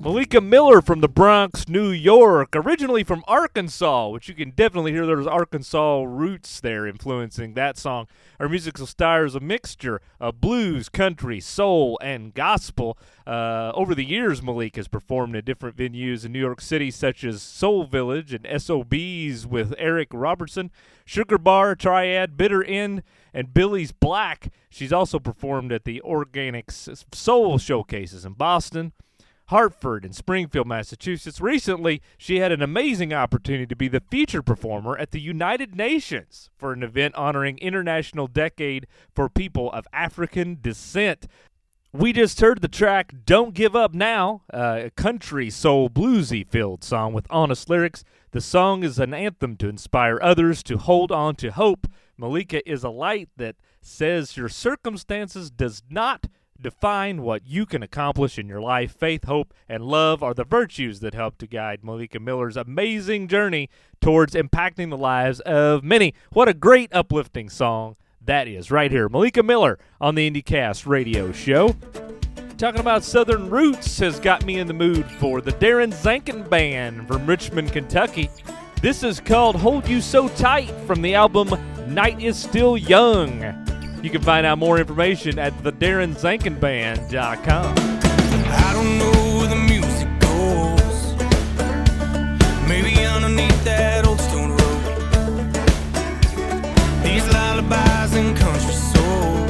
Melika 0.00 0.42
Miller 0.42 0.80
from 0.80 1.02
the 1.02 1.10
Bronx, 1.10 1.68
New 1.68 1.90
York, 1.90 2.56
originally 2.56 3.04
from 3.04 3.22
Arkansas, 3.28 4.08
which 4.08 4.30
you 4.30 4.34
can 4.34 4.52
definitely 4.52 4.92
hear 4.92 5.04
there's 5.04 5.26
Arkansas 5.26 6.04
roots 6.08 6.58
there 6.58 6.86
influencing 6.86 7.52
that 7.52 7.76
song. 7.76 8.06
Her 8.38 8.48
musical 8.48 8.86
style 8.86 9.26
is 9.26 9.34
a 9.34 9.40
mixture 9.40 10.00
of 10.18 10.40
blues, 10.40 10.88
country, 10.88 11.38
soul, 11.38 11.98
and 12.00 12.32
gospel. 12.32 12.96
Uh, 13.26 13.72
over 13.74 13.94
the 13.94 14.06
years, 14.06 14.40
Melika 14.40 14.76
has 14.76 14.88
performed 14.88 15.36
in 15.36 15.44
different 15.44 15.76
venues 15.76 16.24
in 16.24 16.32
New 16.32 16.40
York 16.40 16.62
City, 16.62 16.90
such 16.90 17.22
as 17.22 17.42
Soul 17.42 17.84
Village 17.84 18.32
and 18.32 18.46
SOBs 18.58 19.46
with 19.46 19.74
Eric 19.76 20.08
Robertson, 20.12 20.70
Sugar 21.04 21.36
Bar, 21.36 21.74
Triad, 21.74 22.38
Bitter 22.38 22.64
End, 22.64 23.02
and 23.34 23.52
Billie's 23.52 23.92
Black. 23.92 24.50
She's 24.70 24.94
also 24.94 25.18
performed 25.18 25.72
at 25.72 25.84
the 25.84 26.00
Organic 26.00 26.70
Soul 26.70 27.58
Showcases 27.58 28.24
in 28.24 28.32
Boston. 28.32 28.94
Hartford 29.50 30.04
and 30.04 30.14
Springfield, 30.14 30.68
Massachusetts. 30.68 31.40
Recently, 31.40 32.00
she 32.16 32.38
had 32.38 32.52
an 32.52 32.62
amazing 32.62 33.12
opportunity 33.12 33.66
to 33.66 33.74
be 33.74 33.88
the 33.88 33.98
featured 34.08 34.46
performer 34.46 34.96
at 34.96 35.10
the 35.10 35.20
United 35.20 35.74
Nations 35.74 36.50
for 36.56 36.72
an 36.72 36.84
event 36.84 37.16
honoring 37.16 37.58
International 37.58 38.28
Decade 38.28 38.86
for 39.12 39.28
People 39.28 39.72
of 39.72 39.88
African 39.92 40.58
Descent. 40.62 41.26
We 41.92 42.12
just 42.12 42.40
heard 42.40 42.62
the 42.62 42.68
track 42.68 43.12
Don't 43.26 43.52
Give 43.52 43.74
Up 43.74 43.92
Now, 43.92 44.42
a 44.50 44.92
country 44.94 45.50
soul 45.50 45.90
bluesy 45.90 46.46
filled 46.46 46.84
song 46.84 47.12
with 47.12 47.26
honest 47.28 47.68
lyrics. 47.68 48.04
The 48.30 48.40
song 48.40 48.84
is 48.84 49.00
an 49.00 49.12
anthem 49.12 49.56
to 49.56 49.68
inspire 49.68 50.20
others 50.22 50.62
to 50.62 50.78
hold 50.78 51.10
on 51.10 51.34
to 51.36 51.50
hope. 51.50 51.88
Melika 52.16 52.62
is 52.64 52.84
a 52.84 52.90
light 52.90 53.30
that 53.36 53.56
says 53.82 54.36
your 54.36 54.48
circumstances 54.48 55.50
does 55.50 55.82
not 55.90 56.28
Define 56.62 57.22
what 57.22 57.46
you 57.46 57.64
can 57.64 57.82
accomplish 57.82 58.38
in 58.38 58.46
your 58.46 58.60
life. 58.60 58.92
Faith, 58.92 59.24
hope, 59.24 59.54
and 59.68 59.82
love 59.82 60.22
are 60.22 60.34
the 60.34 60.44
virtues 60.44 61.00
that 61.00 61.14
help 61.14 61.38
to 61.38 61.46
guide 61.46 61.80
Melika 61.80 62.20
Miller's 62.20 62.56
amazing 62.56 63.28
journey 63.28 63.70
towards 64.00 64.34
impacting 64.34 64.90
the 64.90 64.98
lives 64.98 65.40
of 65.40 65.82
many. 65.82 66.12
What 66.32 66.48
a 66.48 66.54
great 66.54 66.90
uplifting 66.92 67.48
song 67.48 67.96
that 68.22 68.46
is 68.46 68.70
right 68.70 68.90
here. 68.90 69.08
Melika 69.08 69.42
Miller 69.42 69.78
on 70.00 70.14
the 70.14 70.30
IndieCast 70.30 70.86
radio 70.86 71.32
show. 71.32 71.74
Talking 72.58 72.80
about 72.80 73.04
Southern 73.04 73.48
Roots 73.48 73.98
has 74.00 74.20
got 74.20 74.44
me 74.44 74.58
in 74.58 74.66
the 74.66 74.74
mood 74.74 75.10
for 75.12 75.40
the 75.40 75.52
Darren 75.52 75.94
Zancan 75.94 76.48
Band 76.50 77.08
from 77.08 77.24
Richmond, 77.24 77.72
Kentucky. 77.72 78.28
This 78.82 79.02
is 79.02 79.18
called 79.18 79.56
Hold 79.56 79.88
You 79.88 80.02
So 80.02 80.28
Tight 80.28 80.70
from 80.86 81.00
the 81.00 81.14
album 81.14 81.48
Night 81.86 82.20
Is 82.20 82.36
Still 82.38 82.76
Young. 82.76 83.69
You 84.02 84.08
can 84.08 84.22
find 84.22 84.46
out 84.46 84.56
more 84.56 84.78
information 84.78 85.38
at 85.38 85.52
thedarrenzancanband.com. 85.58 87.74
I 87.76 88.70
don't 88.72 88.96
know 88.98 89.12
where 89.38 89.48
the 89.48 89.56
music 89.56 90.08
goes. 90.20 91.12
Maybe 92.66 93.04
underneath 93.04 93.62
that 93.64 94.06
old 94.06 94.18
stone 94.20 94.52
road. 94.52 94.58
These 97.04 97.28
lullabies 97.30 98.14
and 98.14 98.34
country 98.38 98.72
soul. 98.72 99.46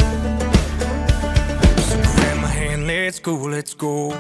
So 1.87 1.97
grab 2.17 2.39
my 2.41 2.49
hand, 2.49 2.89
let's 2.89 3.21
go, 3.21 3.37
let's 3.37 3.75
go. 3.75 4.17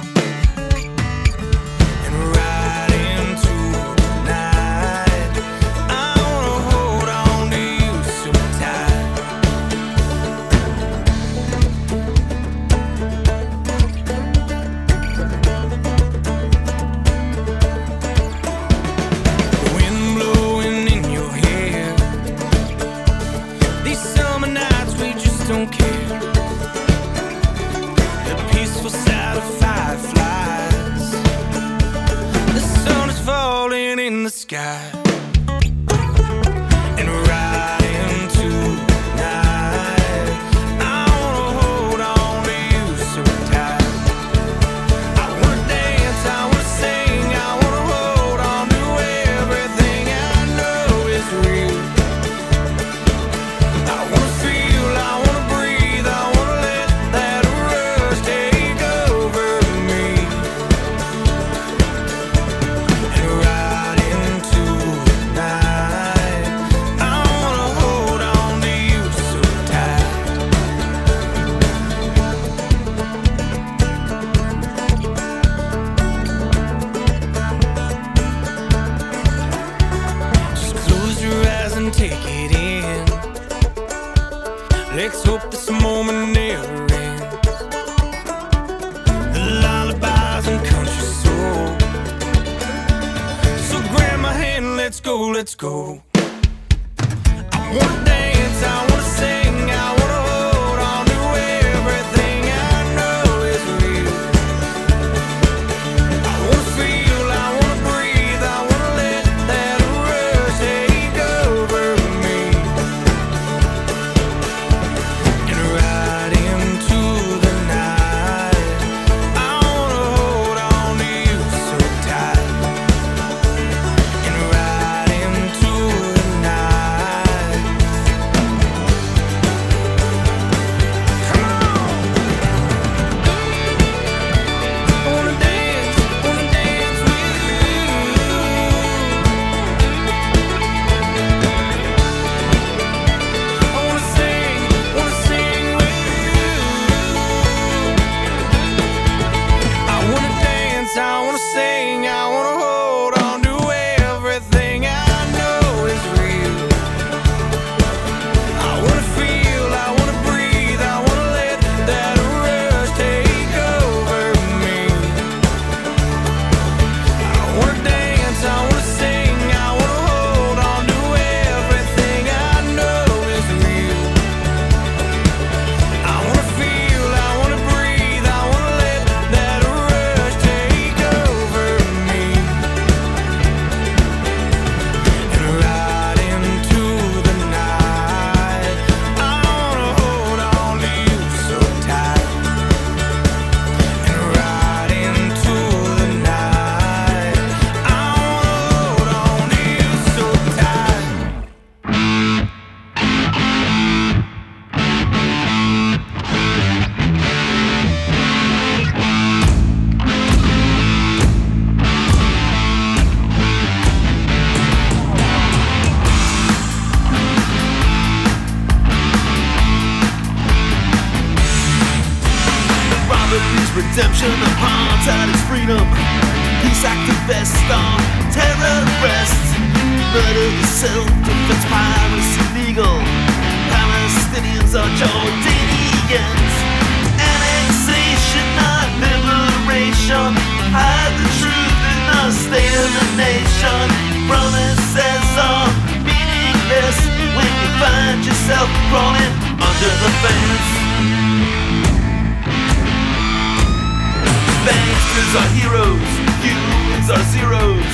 Humans 255.30 255.46
are 255.46 255.54
heroes, 255.62 256.10
humans 256.42 257.06
are 257.06 257.26
zeros. 257.30 257.92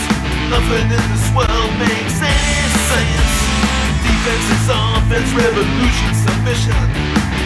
Nothing 0.48 0.88
in 0.88 1.04
this 1.12 1.28
world 1.36 1.72
makes 1.76 2.16
any 2.16 2.64
sense. 2.88 3.34
Defense 4.00 4.48
is 4.56 4.66
offense, 4.72 5.30
revolution, 5.36 6.12
submission. 6.16 6.80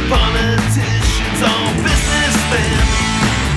Politicians 0.06 1.42
are 1.42 1.74
businessmen. 1.82 2.78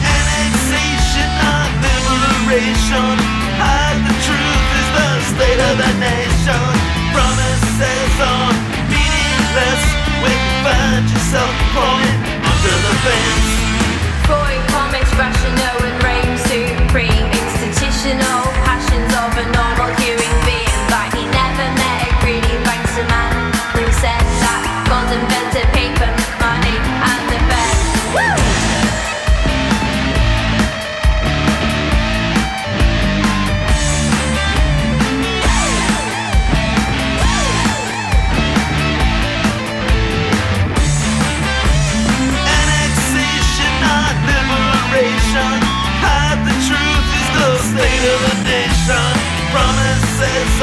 Annexation, 0.09 1.29
not 1.37 1.69
liberation. 2.01 3.13
Hide 3.61 4.01
the 4.01 4.15
truth 4.25 4.65
is 4.73 4.89
the 4.89 5.09
state 5.37 5.61
of 5.69 5.75
the 5.85 5.91
nation. 6.01 6.65
Promises 7.13 8.13
are 8.25 8.49
meaningless 8.89 9.83
when 10.17 10.33
you 10.33 10.53
find 10.65 11.05
yourself 11.13 11.53
falling 11.77 12.19
under 12.41 12.73
the 12.73 12.93
fence. 13.05 13.53
Boy, 14.25 14.55
comics, 14.73 15.13
rational 15.13 15.77
and 15.83 16.03
Institutional 18.05 18.43
passions 18.43 18.52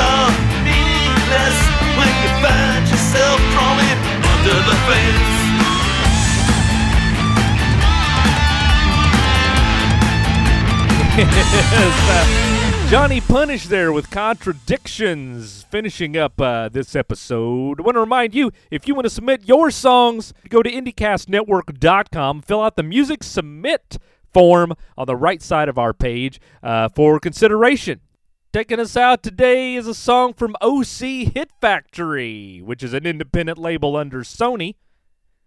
are 0.01 0.31
meaningless 0.65 1.59
when 1.97 2.13
you 2.23 2.31
find 2.41 2.83
yourself 2.89 3.39
crawling 3.53 3.99
under 4.33 4.59
the 4.69 4.77
fence. 4.89 5.41
Johnny 12.91 13.21
Punish 13.21 13.67
there 13.67 13.93
with 13.93 14.11
contradictions. 14.11 15.65
Finishing 15.65 16.17
up 16.17 16.41
uh, 16.41 16.69
this 16.69 16.97
episode. 16.97 17.79
I 17.79 17.83
want 17.83 17.97
to 17.97 18.01
remind 18.01 18.35
you 18.35 18.51
if 18.71 18.89
you 18.89 18.95
want 18.95 19.05
to 19.05 19.11
submit 19.11 19.43
your 19.45 19.71
songs, 19.71 20.33
go 20.49 20.63
to 20.63 20.71
IndieCastNetwork.com, 20.71 22.43
fill 22.43 22.63
out 22.63 22.77
the 22.77 22.83
music 22.83 23.23
submit 23.23 23.99
form 24.33 24.75
on 24.97 25.07
the 25.07 25.15
right 25.15 25.43
side 25.43 25.69
of 25.69 25.79
our 25.79 25.93
page 25.93 26.41
uh, 26.63 26.89
for 26.89 27.21
consideration. 27.21 28.01
Taking 28.53 28.81
us 28.81 28.97
out 28.97 29.23
today 29.23 29.77
is 29.77 29.87
a 29.87 29.95
song 29.95 30.35
from 30.35 30.57
OC 30.61 31.31
Hit 31.35 31.53
Factory, 31.61 32.61
which 32.61 32.83
is 32.83 32.93
an 32.93 33.07
independent 33.07 33.59
label 33.59 33.95
under 33.95 34.23
Sony. 34.23 34.75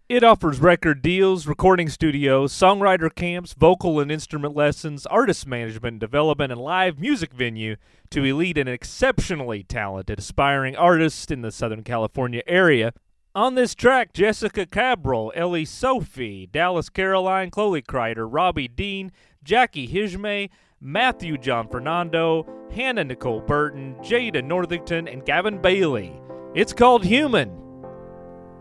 It 0.08 0.24
offers 0.24 0.58
record 0.58 1.02
deals, 1.02 1.46
recording 1.46 1.90
studios, 1.90 2.54
songwriter 2.54 3.14
camps, 3.14 3.52
vocal 3.52 4.00
and 4.00 4.10
instrument 4.10 4.56
lessons, 4.56 5.04
artist 5.04 5.46
management, 5.46 5.98
development, 5.98 6.50
and 6.50 6.60
live 6.62 6.98
music 6.98 7.34
venue 7.34 7.76
to 8.08 8.24
elite 8.24 8.56
and 8.56 8.70
exceptionally 8.70 9.62
talented 9.62 10.18
aspiring 10.18 10.74
artists 10.74 11.30
in 11.30 11.42
the 11.42 11.52
Southern 11.52 11.82
California 11.82 12.40
area. 12.46 12.94
On 13.34 13.54
this 13.54 13.74
track, 13.74 14.14
Jessica 14.14 14.64
Cabral, 14.64 15.30
Ellie 15.34 15.66
Sophie, 15.66 16.46
Dallas 16.46 16.88
Caroline, 16.88 17.50
Chloe 17.50 17.82
Kreider, 17.82 18.26
Robbie 18.26 18.68
Dean, 18.68 19.12
Jackie 19.42 19.88
Hijme, 19.88 20.48
Matthew 20.86 21.38
John 21.38 21.66
Fernando, 21.66 22.46
Hannah 22.70 23.04
Nicole 23.04 23.40
Burton, 23.40 23.96
Jada 24.02 24.44
Northington, 24.44 25.08
and 25.08 25.24
Gavin 25.24 25.56
Bailey. 25.56 26.20
It's 26.54 26.74
called 26.74 27.02
Human. 27.02 27.50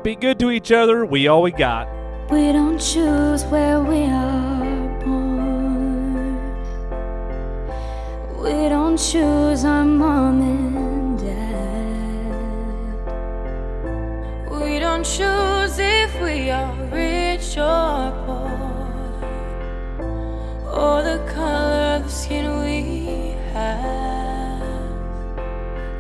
Be 0.04 0.16
good 0.16 0.40
to 0.40 0.50
each 0.50 0.72
other. 0.72 1.06
We 1.06 1.28
all 1.28 1.42
we 1.42 1.52
got. 1.52 1.90
We 2.32 2.54
don't 2.54 2.80
choose 2.80 3.44
where 3.48 3.82
we 3.82 4.04
are 4.04 5.00
born. 5.04 6.38
We 8.42 8.70
don't 8.70 8.96
choose 8.96 9.66
our 9.66 9.84
mom 9.84 10.42
and 10.42 11.20
dad. 11.20 11.34
We 14.50 14.80
don't 14.80 15.04
choose 15.04 15.78
if 15.78 16.22
we 16.22 16.50
are 16.52 16.74
rich 16.86 17.58
or 17.58 18.14
poor, 18.26 18.63
or 20.74 21.04
the 21.04 21.20
color 21.32 21.98
of 21.98 22.04
the 22.04 22.10
skin 22.10 22.60
we 22.62 23.36
have. 23.54 23.94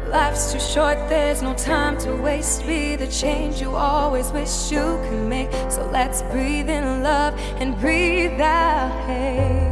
Life's 0.10 0.52
too 0.52 0.60
short, 0.60 0.98
there's 1.10 1.42
no 1.42 1.54
time 1.54 1.98
to 2.00 2.16
waste. 2.16 2.66
Be 2.66 2.96
the 2.96 3.08
change 3.08 3.62
you 3.62 3.76
always 3.76 4.32
wish 4.32 4.72
you 4.72 5.00
could 5.06 5.28
make. 5.28 5.52
So 5.70 5.88
let's 5.92 6.24
breathe 6.24 6.70
in 6.70 7.04
love 7.04 7.34
and 7.60 7.80
breathe 7.80 8.40
out 8.42 8.92
hate. 9.08 9.72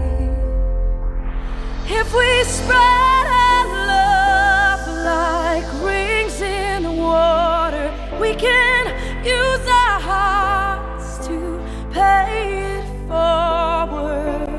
If 1.88 2.14
we 2.14 2.44
spread 2.44 3.26
our 3.28 3.68
love 3.88 4.88
like 5.06 5.84
rings 5.84 6.42
in 6.42 6.84
the 6.84 6.92
water, 6.92 7.92
we 8.20 8.34
can 8.36 8.86
use 9.26 9.68
our 9.68 10.00
hearts 10.00 11.28
to 11.28 11.60
pay 11.92 12.78
it 12.78 12.86
forward. 13.08 14.51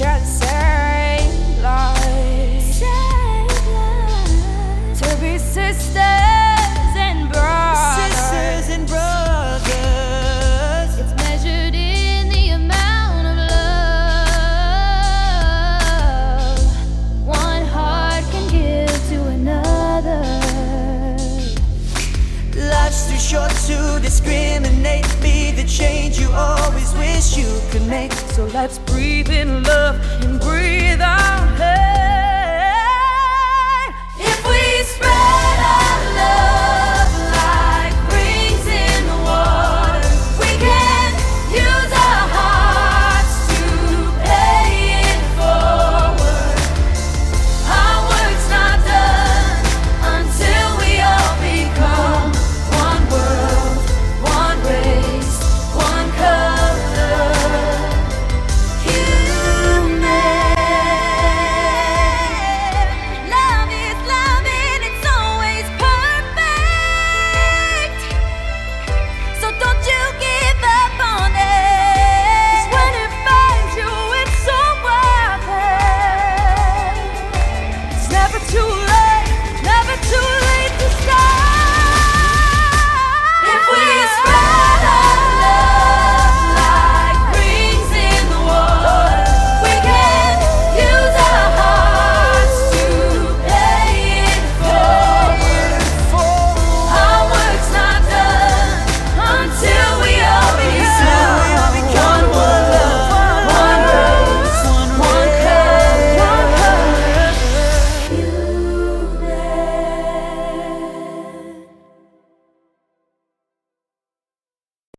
Need 0.00 0.79